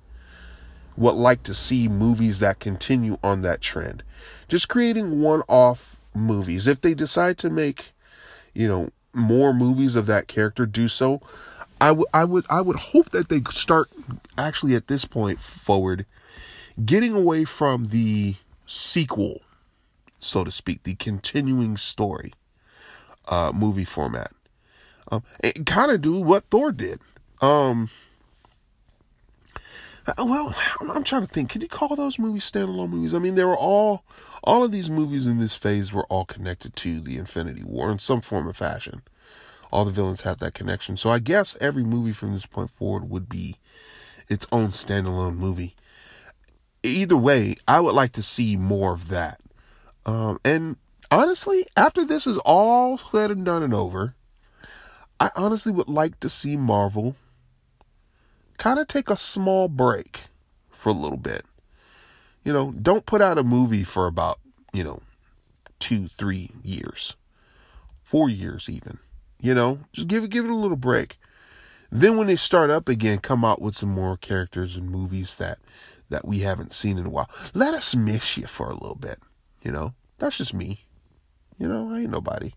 would 0.97 1.17
like 1.17 1.43
to 1.43 1.55
see 1.55 1.89
movies 1.89 2.39
that 2.39 2.61
continue 2.61 3.19
on 3.23 3.43
that 3.43 3.61
trend. 3.61 4.05
Just 4.49 4.69
creating 4.69 5.21
one 5.21 5.43
off 5.49 6.01
movies. 6.15 6.67
If 6.67 6.81
they 6.81 6.95
decide 6.95 7.39
to 7.39 7.51
make, 7.51 7.93
you 8.55 8.69
know, 8.69 8.91
more 9.13 9.53
movies 9.53 9.97
of 9.97 10.07
that 10.07 10.29
character, 10.29 10.67
do 10.67 10.89
so. 10.89 11.21
I 11.81 11.91
would, 11.93 12.07
I 12.15 12.25
would, 12.25 12.47
I 12.49 12.61
would 12.61 12.77
hope 12.77 13.11
that 13.11 13.29
they 13.29 13.41
start 13.51 13.91
actually 14.39 14.75
at 14.75 14.87
this 14.87 15.05
point 15.05 15.41
forward, 15.41 16.07
getting 16.85 17.15
away 17.15 17.45
from 17.45 17.87
the 17.87 18.37
sequel, 18.67 19.41
so 20.19 20.45
to 20.45 20.51
speak, 20.51 20.83
the 20.83 20.95
continuing 20.95 21.77
story 21.77 22.33
uh, 23.29 23.53
movie 23.55 23.85
format. 23.85 24.33
Um, 25.11 25.23
kind 25.65 25.91
of 25.91 26.03
do 26.03 26.21
what 26.21 26.45
Thor 26.51 26.73
did. 26.73 27.01
Um, 27.41 27.91
uh, 30.07 30.15
well, 30.19 30.55
I'm 30.81 31.05
trying 31.05 31.27
to 31.27 31.33
think. 31.33 31.51
Can 31.51 31.63
you 31.63 31.69
call 31.69 31.97
those 31.97 32.19
movies 32.19 32.51
standalone 32.51 32.91
movies? 32.91 33.15
I 33.15 33.19
mean, 33.19 33.35
they 33.35 33.45
were 33.45 33.57
all, 33.57 34.05
all 34.45 34.65
of 34.65 34.73
these 34.73 34.91
movies 34.91 35.27
in 35.27 35.39
this 35.39 35.57
phase 35.57 35.93
were 35.93 36.07
all 36.07 36.25
connected 36.25 36.77
to 36.77 37.01
the 37.01 37.17
Infinity 37.17 37.63
War 37.65 37.91
in 37.91 37.99
some 37.99 38.21
form 38.21 38.49
or 38.49 38.53
fashion. 38.53 39.03
All 39.73 39.85
the 39.85 39.91
villains 39.91 40.23
have 40.23 40.39
that 40.39 40.55
connection. 40.55 40.97
So 40.97 41.11
I 41.11 41.19
guess 41.19 41.57
every 41.61 41.83
movie 41.83 42.13
from 42.13 42.35
this 42.35 42.47
point 42.47 42.71
forward 42.71 43.11
would 43.11 43.29
be 43.29 43.57
its 44.29 44.47
own 44.53 44.69
standalone 44.69 45.37
movie. 45.37 45.75
Either 46.87 47.17
way, 47.17 47.57
I 47.67 47.81
would 47.81 47.95
like 47.95 48.13
to 48.13 48.23
see 48.23 48.57
more 48.57 48.93
of 48.93 49.09
that. 49.09 49.41
Um, 50.05 50.41
and 50.45 50.77
honestly, 51.11 51.67
after 51.77 52.05
this 52.05 52.27
is 52.27 52.39
all 52.39 52.99
said 52.99 53.31
and 53.31 53.45
done 53.45 53.63
and 53.63 53.75
over, 53.75 54.15
I 55.19 55.31
honestly 55.35 55.73
would 55.73 55.89
like 55.89 56.21
to 56.21 56.29
see 56.29 56.57
Marvel 56.57 57.17
kind 58.59 58.79
of 58.79 58.87
take 58.87 59.11
a 59.11 59.17
small 59.17 59.69
break 59.69 60.27
for 60.71 60.91
a 60.91 60.93
little 60.93 61.19
bit. 61.19 61.45
You 62.45 62.53
know, 62.53 62.73
don't 62.73 63.07
put 63.07 63.21
out 63.21 63.39
a 63.39 63.43
movie 63.43 63.85
for 63.85 64.07
about, 64.07 64.39
you 64.73 64.85
know, 64.85 65.01
two, 65.79 66.09
three 66.09 66.51
years, 66.63 67.17
four 68.03 68.29
years 68.29 68.69
even. 68.69 68.99
You 69.41 69.55
know, 69.55 69.81
just 69.93 70.09
give 70.09 70.25
it 70.25 70.31
give 70.31 70.45
it 70.45 70.51
a 70.51 70.55
little 70.55 70.77
break. 70.77 71.19
Then 71.91 72.17
when 72.17 72.27
they 72.27 72.37
start 72.37 72.71
up 72.71 72.89
again, 72.89 73.19
come 73.19 73.45
out 73.45 73.61
with 73.61 73.77
some 73.77 73.91
more 73.91 74.17
characters 74.17 74.77
and 74.77 74.91
movies 74.91 75.37
that 75.37 75.59
that 76.09 76.27
we 76.27 76.41
haven't 76.41 76.73
seen 76.73 76.99
in 76.99 77.07
a 77.07 77.11
while. 77.11 77.31
Let 77.55 77.75
us 77.75 77.95
miss 77.95 78.37
you 78.37 78.47
for 78.47 78.71
a 78.71 78.75
little 78.75 78.97
bit. 78.97 79.19
You 79.63 79.73
know, 79.73 79.95
that's 80.19 80.39
just 80.39 80.55
me. 80.55 80.87
You 81.59 81.69
know, 81.69 81.91
I 81.93 82.01
ain't 82.01 82.11
nobody. 82.11 82.53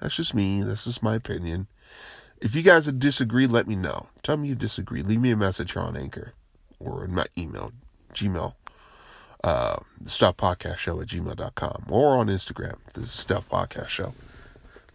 That's 0.00 0.16
just 0.16 0.34
me. 0.34 0.62
That's 0.62 0.84
just 0.84 1.02
my 1.02 1.14
opinion. 1.14 1.66
If 2.40 2.54
you 2.54 2.62
guys 2.62 2.86
disagree, 2.86 3.46
let 3.46 3.66
me 3.66 3.76
know. 3.76 4.08
Tell 4.22 4.36
me 4.36 4.48
you 4.48 4.54
disagree. 4.54 5.02
Leave 5.02 5.20
me 5.20 5.30
a 5.30 5.36
message 5.36 5.72
here 5.72 5.82
on 5.82 5.96
Anchor 5.96 6.34
or 6.78 7.04
in 7.04 7.14
my 7.14 7.26
email, 7.38 7.72
Gmail, 8.12 8.54
uh, 9.42 9.76
the 10.00 10.10
Stuff 10.10 10.36
Podcast 10.36 10.76
Show 10.76 11.00
at 11.00 11.08
gmail.com 11.08 11.86
or 11.88 12.16
on 12.16 12.26
Instagram, 12.26 12.76
the 12.92 13.06
Stuff 13.06 13.48
Podcast 13.48 13.88
Show. 13.88 14.14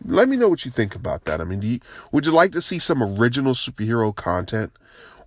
Let 0.06 0.30
me 0.30 0.38
know 0.38 0.48
what 0.48 0.64
you 0.64 0.72
think 0.72 0.96
about 0.96 1.26
that. 1.26 1.42
I 1.42 1.44
mean, 1.44 1.62
you, 1.62 1.80
would 2.12 2.26
you 2.26 2.32
like 2.32 2.52
to 2.54 2.62
see 2.62 2.80
some 2.80 3.04
original 3.04 3.54
superhero 3.54 4.16
content 4.16 4.72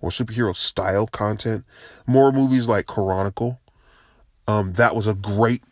or 0.03 0.09
superhero 0.09 0.55
style 0.55 1.07
content? 1.07 1.63
More 2.05 2.33
movies 2.33 2.67
like 2.67 2.85
Chronicle. 2.85 3.61
Um, 4.47 4.73
that 4.73 4.95
was 4.95 5.07
a 5.07 5.13
great 5.13 5.63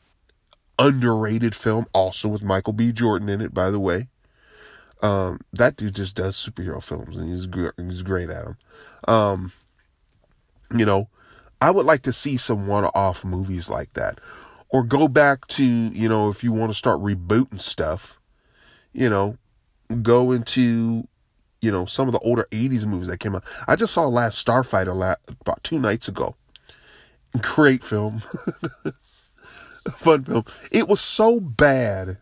underrated 0.79 1.53
film, 1.53 1.85
also 1.93 2.29
with 2.29 2.41
Michael 2.41 2.73
B. 2.73 2.93
Jordan 2.93 3.27
in 3.27 3.41
it, 3.41 3.53
by 3.53 3.69
the 3.69 3.79
way. 3.79 4.07
Um, 5.03 5.41
that 5.51 5.75
dude 5.75 5.95
just 5.95 6.15
does 6.15 6.37
superhero 6.37 6.81
films, 6.81 7.17
and 7.17 7.29
he's 7.29 7.47
he's 7.77 8.01
great 8.03 8.29
at 8.29 8.45
them. 8.45 8.57
Um, 9.07 9.51
You 10.73 10.85
know, 10.85 11.09
I 11.59 11.69
would 11.69 11.85
like 11.85 12.01
to 12.03 12.13
see 12.13 12.37
some 12.37 12.65
one-off 12.67 13.25
movies 13.25 13.69
like 13.69 13.91
that, 13.93 14.19
or 14.69 14.83
go 14.83 15.09
back 15.09 15.47
to 15.47 15.65
you 15.65 16.07
know 16.07 16.29
if 16.29 16.43
you 16.43 16.53
want 16.53 16.71
to 16.71 16.77
start 16.77 17.01
rebooting 17.01 17.59
stuff, 17.59 18.19
you 18.93 19.09
know, 19.09 19.37
go 20.01 20.31
into 20.31 21.07
you 21.61 21.71
know 21.71 21.85
some 21.85 22.07
of 22.07 22.13
the 22.13 22.19
older 22.19 22.47
80s 22.51 22.85
movies 22.85 23.07
that 23.07 23.19
came 23.19 23.35
out. 23.35 23.43
I 23.67 23.75
just 23.75 23.93
saw 23.93 24.07
last 24.07 24.45
starfighter 24.45 24.95
la- 24.95 25.15
about 25.41 25.63
two 25.63 25.79
nights 25.79 26.07
ago. 26.07 26.35
Great 27.39 27.83
film. 27.83 28.21
Fun 29.91 30.23
film. 30.23 30.45
It 30.71 30.87
was 30.87 31.01
so 31.01 31.39
bad 31.39 32.17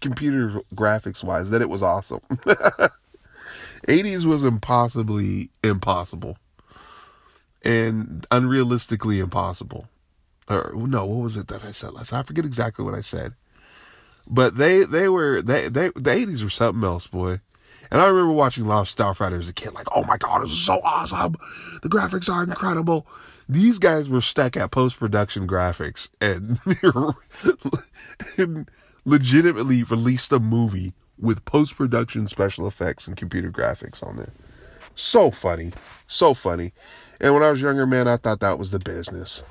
computer 0.00 0.60
graphics 0.74 1.22
wise 1.24 1.50
that 1.50 1.62
it 1.62 1.68
was 1.68 1.82
awesome. 1.82 2.20
80s 3.88 4.24
was 4.24 4.44
impossibly 4.44 5.50
impossible. 5.64 6.38
And 7.62 8.26
unrealistically 8.30 9.22
impossible. 9.22 9.88
Or 10.48 10.72
no 10.74 11.04
what 11.04 11.22
was 11.22 11.36
it 11.36 11.48
that 11.48 11.64
i 11.64 11.70
said 11.70 11.92
last? 11.92 12.12
I 12.12 12.22
forget 12.22 12.44
exactly 12.44 12.84
what 12.84 12.94
i 12.94 13.02
said. 13.02 13.34
But 14.28 14.56
they 14.56 14.84
they 14.84 15.08
were 15.08 15.42
they 15.42 15.68
they 15.68 15.88
the 15.88 16.10
80s 16.10 16.42
were 16.42 16.50
something 16.50 16.82
else 16.82 17.06
boy 17.06 17.40
and 17.90 18.00
I 18.00 18.06
remember 18.08 18.32
watching 18.32 18.66
Last 18.66 18.96
Starfighter 18.96 19.38
as 19.38 19.48
a 19.48 19.52
kid, 19.52 19.74
like, 19.74 19.88
oh 19.94 20.04
my 20.04 20.16
God, 20.16 20.44
is 20.44 20.56
so 20.56 20.80
awesome. 20.84 21.36
The 21.82 21.88
graphics 21.88 22.32
are 22.32 22.44
incredible. 22.44 23.06
These 23.48 23.78
guys 23.78 24.08
were 24.08 24.20
stuck 24.20 24.56
at 24.56 24.70
post 24.70 24.98
production 24.98 25.48
graphics 25.48 26.08
and, 26.20 26.60
and 28.38 28.70
legitimately 29.04 29.82
released 29.82 30.30
a 30.32 30.38
movie 30.38 30.92
with 31.18 31.44
post 31.44 31.76
production 31.76 32.28
special 32.28 32.66
effects 32.66 33.06
and 33.06 33.16
computer 33.16 33.50
graphics 33.50 34.06
on 34.06 34.16
there. 34.16 34.32
So 34.94 35.30
funny. 35.30 35.72
So 36.06 36.34
funny. 36.34 36.72
And 37.20 37.34
when 37.34 37.42
I 37.42 37.50
was 37.50 37.60
younger, 37.60 37.86
man, 37.86 38.08
I 38.08 38.16
thought 38.16 38.40
that 38.40 38.58
was 38.58 38.70
the 38.70 38.78
business. 38.78 39.42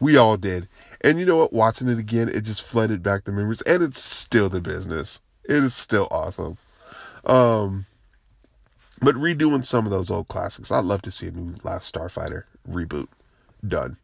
We 0.00 0.16
all 0.16 0.36
did. 0.36 0.68
And 1.00 1.18
you 1.18 1.26
know 1.26 1.36
what? 1.36 1.52
Watching 1.52 1.88
it 1.88 1.98
again, 1.98 2.28
it 2.28 2.42
just 2.42 2.62
flooded 2.62 3.02
back 3.02 3.24
the 3.24 3.32
memories. 3.32 3.62
And 3.62 3.82
it's 3.82 4.02
still 4.02 4.48
the 4.48 4.60
business. 4.60 5.20
It 5.44 5.64
is 5.64 5.74
still 5.74 6.08
awesome. 6.10 6.56
Um, 7.28 7.86
but 9.00 9.14
redoing 9.14 9.64
some 9.64 9.84
of 9.84 9.92
those 9.92 10.10
old 10.10 10.28
classics, 10.28 10.72
I'd 10.72 10.84
love 10.84 11.02
to 11.02 11.10
see 11.10 11.28
a 11.28 11.30
new 11.30 11.54
Last 11.62 11.94
Starfighter 11.94 12.44
reboot 12.68 13.08
done. 13.66 13.98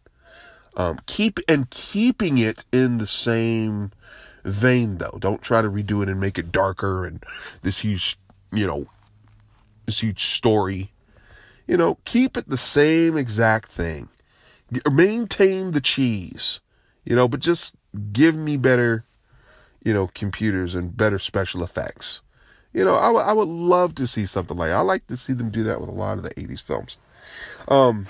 Um, 0.76 1.00
keep 1.06 1.38
and 1.48 1.70
keeping 1.70 2.38
it 2.38 2.64
in 2.72 2.98
the 2.98 3.06
same 3.06 3.92
vein 4.44 4.98
though. 4.98 5.16
Don't 5.18 5.42
try 5.42 5.62
to 5.62 5.70
redo 5.70 6.02
it 6.02 6.08
and 6.08 6.20
make 6.20 6.38
it 6.38 6.52
darker 6.52 7.06
and 7.06 7.22
this 7.62 7.80
huge, 7.80 8.18
you 8.52 8.66
know, 8.66 8.86
this 9.86 10.00
huge 10.00 10.24
story. 10.24 10.92
You 11.66 11.76
know, 11.76 11.98
keep 12.04 12.36
it 12.36 12.48
the 12.48 12.58
same 12.58 13.16
exact 13.16 13.70
thing. 13.70 14.08
Maintain 14.90 15.70
the 15.70 15.80
cheese, 15.80 16.60
you 17.04 17.16
know, 17.16 17.28
but 17.28 17.40
just 17.40 17.76
give 18.12 18.36
me 18.36 18.56
better, 18.56 19.04
you 19.82 19.94
know, 19.94 20.10
computers 20.12 20.74
and 20.74 20.96
better 20.96 21.18
special 21.18 21.62
effects. 21.62 22.20
You 22.74 22.84
know, 22.84 22.96
I, 22.96 23.06
w- 23.06 23.24
I 23.24 23.32
would 23.32 23.48
love 23.48 23.94
to 23.94 24.06
see 24.06 24.26
something 24.26 24.56
like 24.56 24.72
I 24.72 24.80
like 24.80 25.06
to 25.06 25.16
see 25.16 25.32
them 25.32 25.50
do 25.50 25.62
that 25.64 25.80
with 25.80 25.88
a 25.88 25.92
lot 25.92 26.18
of 26.18 26.24
the 26.24 26.34
'80s 26.34 26.60
films. 26.60 26.98
Um, 27.68 28.06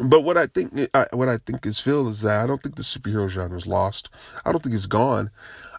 but 0.00 0.22
what 0.22 0.36
I 0.36 0.46
think, 0.46 0.90
I, 0.92 1.06
what 1.12 1.28
I 1.28 1.38
think 1.38 1.64
is 1.64 1.78
Phil 1.78 2.08
is 2.08 2.20
that 2.22 2.40
I 2.40 2.46
don't 2.46 2.60
think 2.60 2.74
the 2.74 2.82
superhero 2.82 3.28
genre 3.28 3.56
is 3.56 3.66
lost. 3.66 4.10
I 4.44 4.50
don't 4.50 4.62
think 4.62 4.74
it's 4.74 4.86
gone. 4.86 5.30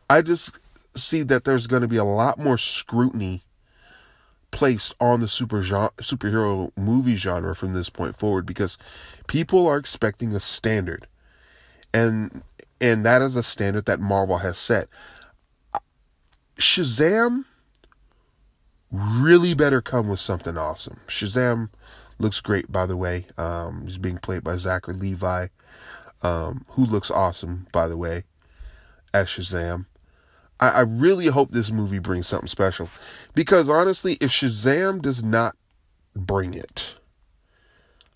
I 0.09 0.21
just 0.21 0.57
see 0.95 1.21
that 1.23 1.43
there's 1.43 1.67
going 1.67 1.81
to 1.81 1.87
be 1.87 1.97
a 1.97 2.05
lot 2.05 2.39
more 2.39 2.57
scrutiny 2.57 3.43
placed 4.51 4.95
on 5.01 5.19
the 5.19 5.27
super 5.27 5.61
genre, 5.61 5.91
superhero 5.97 6.71
movie 6.77 7.17
genre 7.17 7.53
from 7.53 7.73
this 7.73 7.89
point 7.89 8.15
forward 8.15 8.45
because 8.45 8.77
people 9.27 9.67
are 9.67 9.77
expecting 9.77 10.33
a 10.33 10.39
standard, 10.39 11.07
and 11.93 12.41
and 12.79 13.05
that 13.05 13.21
is 13.21 13.35
a 13.35 13.43
standard 13.43 13.85
that 13.85 13.99
Marvel 13.99 14.37
has 14.37 14.57
set. 14.57 14.87
Shazam 16.57 17.43
really 18.95 19.53
better 19.53 19.81
come 19.81 20.07
with 20.07 20.19
something 20.19 20.57
awesome. 20.57 20.99
Shazam 21.07 21.69
looks 22.19 22.41
great, 22.41 22.71
by 22.71 22.85
the 22.85 22.97
way. 22.97 23.25
Um, 23.37 23.85
he's 23.85 23.97
being 23.97 24.17
played 24.17 24.43
by 24.43 24.57
Zachary 24.57 24.95
Levi, 24.95 25.47
um, 26.21 26.65
who 26.69 26.85
looks 26.85 27.11
awesome, 27.11 27.67
by 27.71 27.87
the 27.87 27.97
way, 27.97 28.23
as 29.13 29.27
Shazam. 29.27 29.85
I, 30.59 30.69
I 30.69 30.79
really 30.81 31.27
hope 31.27 31.51
this 31.51 31.71
movie 31.71 31.99
brings 31.99 32.27
something 32.27 32.47
special. 32.47 32.89
Because 33.33 33.69
honestly, 33.69 34.17
if 34.21 34.31
Shazam 34.31 35.01
does 35.01 35.23
not 35.23 35.55
bring 36.15 36.53
it, 36.53 36.95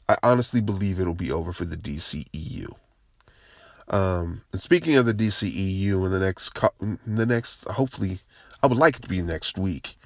I 0.07 0.17
honestly 0.23 0.61
believe 0.61 0.99
it'll 0.99 1.13
be 1.13 1.31
over 1.31 1.51
for 1.51 1.65
the 1.65 1.77
DCEU. 1.77 2.73
Um, 3.89 4.41
and 4.51 4.61
speaking 4.61 4.95
of 4.95 5.05
the 5.05 5.13
DCEU, 5.13 6.05
in 6.05 6.11
the 6.11 6.19
next, 6.19 6.57
in 6.81 6.99
the 7.05 7.25
next, 7.25 7.63
hopefully, 7.65 8.19
I 8.61 8.67
would 8.67 8.77
like 8.77 8.97
it 8.97 9.01
to 9.03 9.09
be 9.09 9.21
next 9.21 9.57
week. 9.57 9.98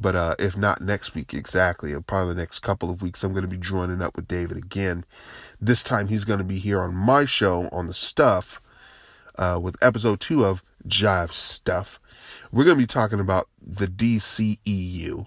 But 0.00 0.16
uh, 0.16 0.34
if 0.38 0.56
not 0.56 0.80
next 0.80 1.14
week, 1.14 1.34
exactly, 1.34 1.92
or 1.92 2.00
probably 2.00 2.34
the 2.34 2.40
next 2.40 2.60
couple 2.60 2.90
of 2.90 3.02
weeks, 3.02 3.22
I'm 3.22 3.32
going 3.32 3.44
to 3.44 3.48
be 3.48 3.58
joining 3.58 4.00
up 4.00 4.16
with 4.16 4.26
David 4.26 4.56
again. 4.56 5.04
This 5.60 5.82
time 5.82 6.08
he's 6.08 6.24
going 6.24 6.38
to 6.38 6.44
be 6.44 6.58
here 6.58 6.80
on 6.80 6.94
my 6.94 7.26
show 7.26 7.68
on 7.70 7.86
the 7.86 7.92
stuff 7.92 8.62
uh, 9.36 9.58
with 9.62 9.76
episode 9.82 10.20
two 10.20 10.44
of 10.44 10.62
Jive 10.88 11.32
Stuff. 11.32 12.00
We're 12.50 12.64
going 12.64 12.78
to 12.78 12.82
be 12.82 12.86
talking 12.86 13.20
about 13.20 13.48
the 13.60 13.86
DCEU. 13.86 15.26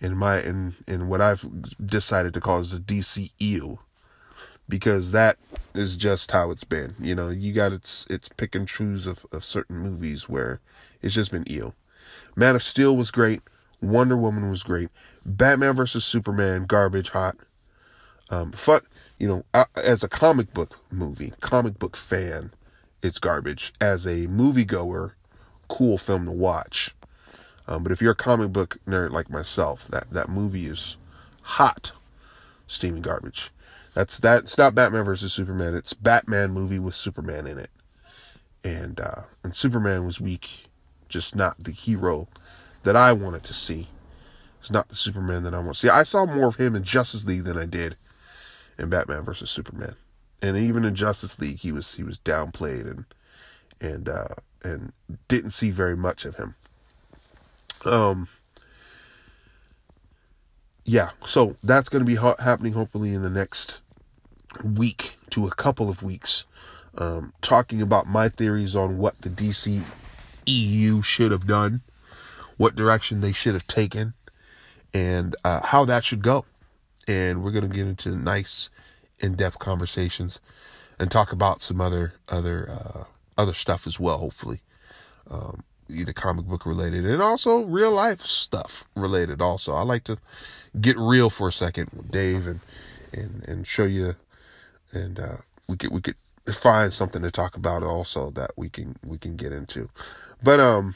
In 0.00 0.16
my 0.16 0.40
in 0.40 0.74
in 0.88 1.08
what 1.08 1.20
I've 1.20 1.46
decided 1.84 2.32
to 2.32 2.40
call 2.40 2.60
is 2.60 2.70
the 2.70 2.80
DCEU 2.80 3.78
because 4.66 5.10
that 5.10 5.36
is 5.74 5.98
just 5.98 6.30
how 6.30 6.50
it's 6.50 6.64
been. 6.64 6.94
You 6.98 7.14
know, 7.14 7.28
you 7.28 7.52
got 7.52 7.72
it's 7.72 8.06
it's 8.08 8.30
pick 8.30 8.54
and 8.54 8.66
choose 8.66 9.06
of, 9.06 9.26
of 9.30 9.44
certain 9.44 9.76
movies 9.76 10.30
where 10.30 10.60
it's 11.02 11.14
just 11.14 11.30
been 11.30 11.44
EO. 11.50 11.74
Man 12.34 12.56
of 12.56 12.62
Steel 12.62 12.96
was 12.96 13.10
great. 13.10 13.42
Wonder 13.80 14.16
Woman 14.16 14.48
was 14.48 14.62
great. 14.62 14.88
Batman 15.26 15.74
versus 15.74 16.04
Superman, 16.04 16.64
garbage 16.64 17.10
hot. 17.10 17.36
Um, 18.30 18.52
fun, 18.52 18.80
you 19.18 19.28
know, 19.28 19.44
as 19.76 20.02
a 20.02 20.08
comic 20.08 20.54
book 20.54 20.80
movie, 20.90 21.32
comic 21.40 21.78
book 21.78 21.96
fan, 21.96 22.52
it's 23.02 23.18
garbage. 23.18 23.72
As 23.80 24.06
a 24.06 24.26
moviegoer, 24.28 25.12
cool 25.68 25.98
film 25.98 26.24
to 26.26 26.32
watch. 26.32 26.94
Um, 27.68 27.82
but 27.82 27.92
if 27.92 28.00
you're 28.00 28.12
a 28.12 28.16
comic 28.16 28.52
book 28.52 28.78
nerd 28.86 29.10
like 29.10 29.30
myself, 29.30 29.86
that 29.88 30.10
that 30.10 30.28
movie 30.28 30.66
is 30.66 30.96
hot, 31.42 31.92
steaming 32.66 33.02
garbage. 33.02 33.50
That's 33.94 34.18
that. 34.18 34.44
It's 34.44 34.58
not 34.58 34.74
Batman 34.74 35.04
versus 35.04 35.32
Superman. 35.32 35.74
It's 35.74 35.92
Batman 35.92 36.50
movie 36.52 36.78
with 36.78 36.94
Superman 36.94 37.46
in 37.46 37.58
it, 37.58 37.70
and 38.64 38.98
uh, 38.98 39.22
and 39.44 39.54
Superman 39.54 40.06
was 40.06 40.20
weak 40.20 40.66
just 41.12 41.36
not 41.36 41.62
the 41.62 41.70
hero 41.70 42.26
that 42.82 42.96
I 42.96 43.12
wanted 43.12 43.44
to 43.44 43.54
see. 43.54 43.88
It's 44.60 44.70
not 44.70 44.88
the 44.88 44.96
Superman 44.96 45.42
that 45.44 45.54
I 45.54 45.58
want 45.58 45.74
to 45.74 45.80
see. 45.80 45.88
I 45.88 46.02
saw 46.02 46.24
more 46.24 46.48
of 46.48 46.56
him 46.56 46.74
in 46.74 46.84
Justice 46.84 47.24
League 47.24 47.44
than 47.44 47.58
I 47.58 47.66
did 47.66 47.96
in 48.78 48.88
Batman 48.88 49.22
versus 49.22 49.50
Superman. 49.50 49.96
And 50.40 50.56
even 50.56 50.84
in 50.84 50.94
Justice 50.94 51.38
League, 51.38 51.58
he 51.58 51.70
was 51.70 51.94
he 51.94 52.02
was 52.02 52.18
downplayed 52.18 52.90
and 52.90 53.04
and 53.80 54.08
uh, 54.08 54.34
and 54.64 54.92
didn't 55.28 55.50
see 55.50 55.70
very 55.70 55.96
much 55.96 56.24
of 56.24 56.36
him. 56.36 56.54
Um. 57.84 58.28
Yeah, 60.84 61.10
so 61.24 61.56
that's 61.62 61.88
going 61.88 62.00
to 62.00 62.06
be 62.06 62.16
ha- 62.16 62.34
happening 62.40 62.72
hopefully 62.72 63.14
in 63.14 63.22
the 63.22 63.30
next 63.30 63.82
week 64.64 65.16
to 65.30 65.46
a 65.46 65.54
couple 65.54 65.88
of 65.88 66.02
weeks. 66.02 66.44
Um, 66.98 67.32
talking 67.40 67.80
about 67.80 68.06
my 68.06 68.28
theories 68.28 68.76
on 68.76 68.98
what 68.98 69.22
the 69.22 69.30
DC 69.30 69.82
EU 70.46 71.02
should 71.02 71.32
have 71.32 71.46
done, 71.46 71.82
what 72.56 72.76
direction 72.76 73.20
they 73.20 73.32
should 73.32 73.54
have 73.54 73.66
taken, 73.66 74.14
and 74.92 75.36
uh, 75.44 75.60
how 75.60 75.84
that 75.84 76.04
should 76.04 76.22
go. 76.22 76.44
And 77.08 77.42
we're 77.42 77.50
going 77.50 77.68
to 77.68 77.76
get 77.76 77.86
into 77.86 78.16
nice, 78.16 78.70
in-depth 79.18 79.58
conversations 79.58 80.40
and 80.98 81.10
talk 81.10 81.32
about 81.32 81.60
some 81.60 81.80
other 81.80 82.14
other 82.28 82.70
uh, 82.70 83.04
other 83.36 83.54
stuff 83.54 83.86
as 83.86 83.98
well. 83.98 84.18
Hopefully, 84.18 84.60
um, 85.30 85.64
either 85.88 86.12
comic 86.12 86.46
book 86.46 86.64
related 86.64 87.04
and 87.04 87.20
also 87.20 87.62
real 87.62 87.90
life 87.90 88.22
stuff 88.22 88.84
related. 88.94 89.40
Also, 89.40 89.74
I 89.74 89.82
like 89.82 90.04
to 90.04 90.18
get 90.80 90.96
real 90.96 91.30
for 91.30 91.48
a 91.48 91.52
second 91.52 91.90
with 91.92 92.10
Dave 92.10 92.46
and 92.46 92.60
and 93.12 93.44
and 93.48 93.66
show 93.66 93.84
you 93.84 94.14
and 94.92 95.18
uh, 95.18 95.36
we 95.68 95.76
could 95.76 95.90
we 95.90 96.00
could 96.00 96.16
find 96.52 96.92
something 96.92 97.22
to 97.22 97.30
talk 97.30 97.56
about 97.56 97.82
also 97.82 98.30
that 98.30 98.50
we 98.56 98.68
can 98.68 98.96
we 99.04 99.18
can 99.18 99.36
get 99.36 99.52
into 99.52 99.88
but 100.42 100.60
um 100.60 100.94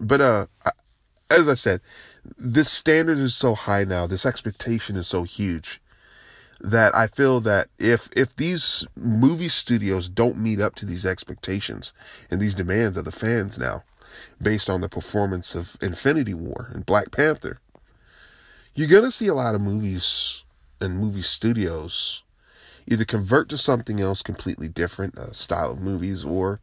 but 0.00 0.20
uh 0.20 0.46
as 1.30 1.48
i 1.48 1.54
said 1.54 1.80
this 2.38 2.70
standard 2.70 3.18
is 3.18 3.34
so 3.34 3.54
high 3.54 3.84
now 3.84 4.06
this 4.06 4.26
expectation 4.26 4.96
is 4.96 5.06
so 5.06 5.22
huge 5.24 5.80
that 6.60 6.94
i 6.94 7.06
feel 7.06 7.40
that 7.40 7.68
if 7.78 8.08
if 8.16 8.36
these 8.36 8.86
movie 8.96 9.48
studios 9.48 10.08
don't 10.08 10.38
meet 10.38 10.60
up 10.60 10.74
to 10.74 10.86
these 10.86 11.04
expectations 11.04 11.92
and 12.30 12.40
these 12.40 12.54
demands 12.54 12.96
of 12.96 13.04
the 13.04 13.12
fans 13.12 13.58
now 13.58 13.82
based 14.40 14.70
on 14.70 14.80
the 14.80 14.88
performance 14.88 15.54
of 15.54 15.76
infinity 15.80 16.34
war 16.34 16.70
and 16.72 16.86
black 16.86 17.10
panther 17.10 17.58
you're 18.74 19.02
to 19.02 19.10
see 19.10 19.26
a 19.26 19.34
lot 19.34 19.54
of 19.54 19.60
movies 19.60 20.44
and 20.80 20.98
movie 20.98 21.22
studios 21.22 22.22
either 22.86 23.04
convert 23.04 23.48
to 23.48 23.58
something 23.58 24.00
else 24.00 24.22
completely 24.22 24.68
different, 24.68 25.16
a 25.16 25.34
style 25.34 25.70
of 25.70 25.80
movies, 25.80 26.24
or 26.24 26.60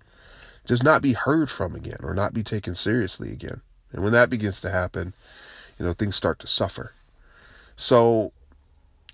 just 0.69 0.83
not 0.83 1.01
be 1.01 1.13
heard 1.13 1.49
from 1.49 1.73
again 1.75 1.97
or 2.03 2.13
not 2.13 2.31
be 2.31 2.43
taken 2.43 2.75
seriously 2.75 3.31
again. 3.31 3.61
And 3.91 4.03
when 4.03 4.11
that 4.11 4.29
begins 4.29 4.61
to 4.61 4.69
happen, 4.69 5.13
you 5.79 5.85
know, 5.85 5.93
things 5.93 6.15
start 6.15 6.37
to 6.39 6.47
suffer. 6.47 6.93
So, 7.75 8.33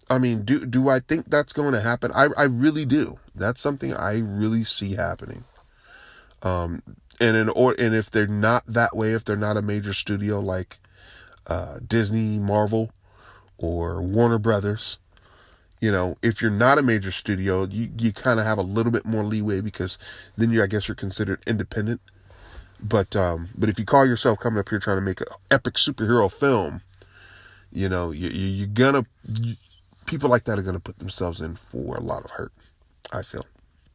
I 0.09 0.17
mean, 0.17 0.43
do 0.43 0.65
do 0.65 0.89
I 0.89 0.99
think 0.99 1.29
that's 1.29 1.53
going 1.53 1.71
to 1.71 1.79
happen? 1.79 2.11
I 2.13 2.27
I 2.35 2.43
really 2.43 2.83
do. 2.83 3.19
That's 3.33 3.61
something 3.61 3.93
I 3.93 4.17
really 4.17 4.65
see 4.65 4.95
happening. 4.95 5.45
Um, 6.43 6.83
and 7.21 7.37
in 7.37 7.47
or 7.47 7.73
and 7.79 7.95
if 7.95 8.11
they're 8.11 8.27
not 8.27 8.65
that 8.67 8.93
way, 8.93 9.13
if 9.13 9.23
they're 9.23 9.37
not 9.37 9.55
a 9.55 9.61
major 9.61 9.93
studio 9.93 10.41
like 10.41 10.79
uh, 11.47 11.79
Disney, 11.87 12.37
Marvel, 12.37 12.91
or 13.57 14.01
Warner 14.01 14.39
Brothers, 14.39 14.97
you 15.81 15.91
know, 15.91 16.17
if 16.21 16.41
you're 16.41 16.51
not 16.51 16.77
a 16.77 16.81
major 16.81 17.11
studio, 17.11 17.65
you, 17.65 17.89
you 17.97 18.13
kind 18.13 18.39
of 18.39 18.45
have 18.45 18.57
a 18.57 18.63
little 18.63 18.91
bit 18.91 19.05
more 19.05 19.23
leeway 19.23 19.61
because 19.61 19.97
then 20.38 20.51
you, 20.51 20.63
I 20.63 20.67
guess, 20.67 20.88
you're 20.88 20.95
considered 20.95 21.41
independent. 21.45 22.01
But 22.81 23.15
um, 23.15 23.49
but 23.57 23.69
if 23.69 23.79
you 23.79 23.85
call 23.85 24.05
yourself 24.05 24.39
coming 24.39 24.59
up 24.59 24.69
here 24.69 24.79
trying 24.79 24.97
to 24.97 25.01
make 25.01 25.21
an 25.21 25.27
epic 25.49 25.75
superhero 25.75 26.31
film, 26.31 26.81
you 27.71 27.89
know, 27.89 28.11
you, 28.11 28.29
you 28.29 28.47
you're 28.47 28.67
gonna 28.67 29.05
you, 29.27 29.55
people 30.05 30.29
like 30.29 30.43
that 30.45 30.59
are 30.59 30.61
gonna 30.61 30.79
put 30.79 30.99
themselves 30.99 31.41
in 31.41 31.55
for 31.55 31.95
a 31.95 32.01
lot 32.01 32.25
of 32.25 32.31
hurt. 32.31 32.51
I 33.11 33.21
feel 33.21 33.45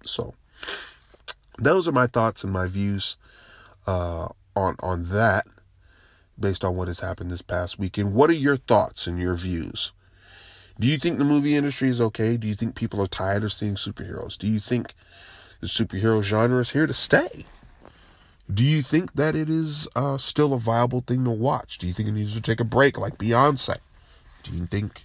so. 0.04 0.34
Those 1.58 1.86
are 1.86 1.92
my 1.92 2.06
thoughts 2.06 2.42
and 2.42 2.52
my 2.52 2.66
views 2.66 3.16
uh, 3.86 4.28
on 4.56 4.76
on 4.80 5.04
that, 5.06 5.46
based 6.38 6.64
on 6.64 6.74
what 6.74 6.88
has 6.88 7.00
happened 7.00 7.30
this 7.30 7.42
past 7.42 7.78
weekend. 7.78 8.14
What 8.14 8.30
are 8.30 8.34
your 8.34 8.56
thoughts 8.56 9.06
and 9.06 9.18
your 9.18 9.34
views? 9.34 9.92
Do 10.80 10.86
you 10.86 10.96
think 10.96 11.18
the 11.18 11.24
movie 11.24 11.54
industry 11.54 11.90
is 11.90 12.00
okay? 12.00 12.38
Do 12.38 12.48
you 12.48 12.54
think 12.54 12.74
people 12.74 13.02
are 13.02 13.06
tired 13.06 13.44
of 13.44 13.52
seeing 13.52 13.74
superheroes? 13.74 14.38
Do 14.38 14.46
you 14.46 14.60
think 14.60 14.94
the 15.60 15.66
superhero 15.66 16.22
genre 16.22 16.60
is 16.60 16.70
here 16.70 16.86
to 16.86 16.94
stay? 16.94 17.44
Do 18.52 18.64
you 18.64 18.80
think 18.80 19.12
that 19.12 19.36
it 19.36 19.50
is 19.50 19.86
uh, 19.94 20.16
still 20.16 20.54
a 20.54 20.58
viable 20.58 21.02
thing 21.02 21.22
to 21.24 21.30
watch? 21.30 21.76
Do 21.76 21.86
you 21.86 21.92
think 21.92 22.08
it 22.08 22.12
needs 22.12 22.32
to 22.32 22.40
take 22.40 22.60
a 22.60 22.64
break 22.64 22.98
like 22.98 23.18
Beyonce? 23.18 23.76
Do 24.42 24.52
you 24.52 24.64
think 24.64 25.02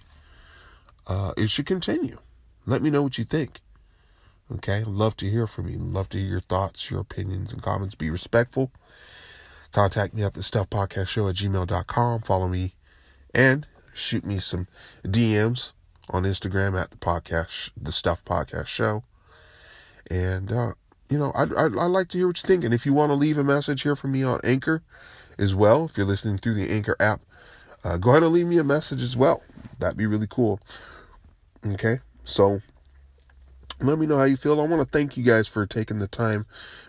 uh, 1.06 1.34
it 1.36 1.50
should 1.50 1.66
continue? 1.66 2.18
Let 2.64 2.80
me 2.80 2.88
know 2.88 3.02
what 3.02 3.18
you 3.18 3.24
think. 3.24 3.60
Okay, 4.50 4.82
love 4.82 5.14
to 5.18 5.30
hear 5.30 5.46
from 5.46 5.68
you. 5.68 5.76
Love 5.76 6.08
to 6.10 6.18
hear 6.18 6.26
your 6.26 6.40
thoughts, 6.40 6.90
your 6.90 7.00
opinions, 7.00 7.52
and 7.52 7.62
comments. 7.62 7.94
Be 7.94 8.08
respectful. 8.08 8.70
Contact 9.72 10.14
me 10.14 10.22
at 10.22 10.32
the 10.32 10.42
Stuff 10.42 10.70
Podcast 10.70 11.08
Show 11.08 11.28
at 11.28 11.34
gmail.com. 11.34 12.22
Follow 12.22 12.48
me 12.48 12.74
and 13.34 13.66
shoot 13.96 14.24
me 14.24 14.38
some 14.38 14.66
DMs 15.04 15.72
on 16.10 16.24
Instagram 16.24 16.80
at 16.80 16.90
the 16.90 16.96
podcast, 16.96 17.70
the 17.80 17.92
Stuff 17.92 18.24
Podcast 18.24 18.66
Show. 18.66 19.02
And, 20.10 20.52
uh, 20.52 20.72
you 21.08 21.18
know, 21.18 21.32
I'd, 21.34 21.52
I'd, 21.54 21.76
I'd, 21.76 21.86
like 21.86 22.08
to 22.10 22.18
hear 22.18 22.28
what 22.28 22.42
you 22.42 22.46
think. 22.46 22.64
And 22.64 22.72
if 22.72 22.86
you 22.86 22.92
want 22.92 23.10
to 23.10 23.14
leave 23.14 23.38
a 23.38 23.44
message 23.44 23.82
here 23.82 23.96
for 23.96 24.08
me 24.08 24.22
on 24.22 24.40
Anchor 24.44 24.82
as 25.38 25.54
well, 25.54 25.86
if 25.86 25.96
you're 25.96 26.06
listening 26.06 26.38
through 26.38 26.54
the 26.54 26.70
Anchor 26.70 26.96
app, 27.00 27.20
uh, 27.82 27.96
go 27.96 28.10
ahead 28.10 28.22
and 28.22 28.32
leave 28.32 28.46
me 28.46 28.58
a 28.58 28.64
message 28.64 29.02
as 29.02 29.16
well. 29.16 29.42
That'd 29.78 29.98
be 29.98 30.06
really 30.06 30.28
cool. 30.28 30.60
Okay. 31.66 32.00
So 32.24 32.60
let 33.80 33.98
me 33.98 34.06
know 34.06 34.18
how 34.18 34.24
you 34.24 34.36
feel. 34.36 34.60
I 34.60 34.66
want 34.66 34.82
to 34.82 34.88
thank 34.88 35.16
you 35.16 35.24
guys 35.24 35.46
for 35.48 35.66
taking 35.66 35.98
the 35.98 36.08
time 36.08 36.46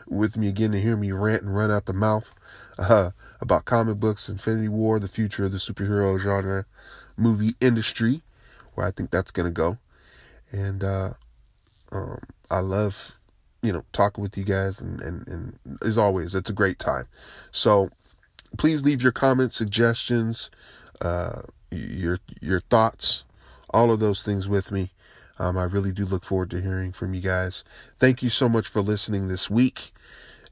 with 0.08 0.38
me 0.38 0.48
again 0.48 0.72
to 0.72 0.82
hear 0.82 0.96
me 0.96 1.12
rant 1.12 1.44
and 1.44 1.56
run 1.56 1.72
out 1.72 1.86
the 1.86 1.94
mouth 1.94 2.34
uh, 2.78 3.12
about 3.42 3.66
comic 3.66 4.00
books, 4.00 4.30
Infinity 4.30 4.70
War, 4.70 5.00
the 5.00 5.08
future 5.08 5.46
of 5.46 5.52
the 5.52 5.58
superhero 5.58 6.20
genre 6.20 6.66
movie 7.16 7.56
industry, 7.60 8.22
where 8.76 8.88
I 8.88 8.92
think 8.92 9.12
that's 9.12 9.32
going 9.32 9.48
to 9.48 9.52
go. 9.52 9.78
And 10.52 10.84
uh, 10.84 11.14
um, 11.92 12.20
I 12.50 12.60
love, 12.60 13.20
you 13.62 13.74
know, 13.74 13.84
talking 13.92 14.22
with 14.22 14.38
you 14.38 14.44
guys, 14.44 14.80
and, 14.80 15.02
and, 15.02 15.28
and 15.28 15.60
as 15.84 15.98
always, 15.98 16.36
it's 16.36 16.50
a 16.50 16.54
great 16.54 16.80
time. 16.80 17.08
So 17.52 17.90
please 18.58 18.84
leave 18.84 19.02
your 19.02 19.12
comments, 19.12 19.56
suggestions, 19.56 20.50
uh, 21.02 21.42
your 21.72 22.20
your 22.42 22.62
thoughts, 22.62 23.26
all 23.70 23.92
of 23.92 24.00
those 24.00 24.24
things 24.24 24.48
with 24.48 24.72
me. 24.72 24.92
Um, 25.40 25.58
I 25.58 25.64
really 25.64 25.92
do 25.92 26.06
look 26.06 26.24
forward 26.24 26.50
to 26.52 26.62
hearing 26.62 26.92
from 26.92 27.14
you 27.14 27.22
guys. 27.22 27.64
Thank 28.00 28.24
you 28.24 28.30
so 28.30 28.50
much 28.50 28.68
for 28.68 28.82
listening 28.82 29.28
this 29.28 29.50
week. 29.50 29.92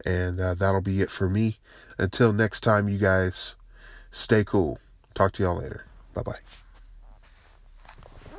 And 0.05 0.39
uh, 0.39 0.53
that'll 0.53 0.81
be 0.81 1.01
it 1.01 1.09
for 1.09 1.27
me. 1.29 1.57
Until 1.97 2.33
next 2.33 2.61
time, 2.61 2.89
you 2.89 2.97
guys 2.97 3.55
stay 4.11 4.43
cool. 4.43 4.79
Talk 5.13 5.31
to 5.33 5.43
y'all 5.43 5.57
later. 5.57 5.85
Bye 6.13 6.23
bye. 6.23 6.64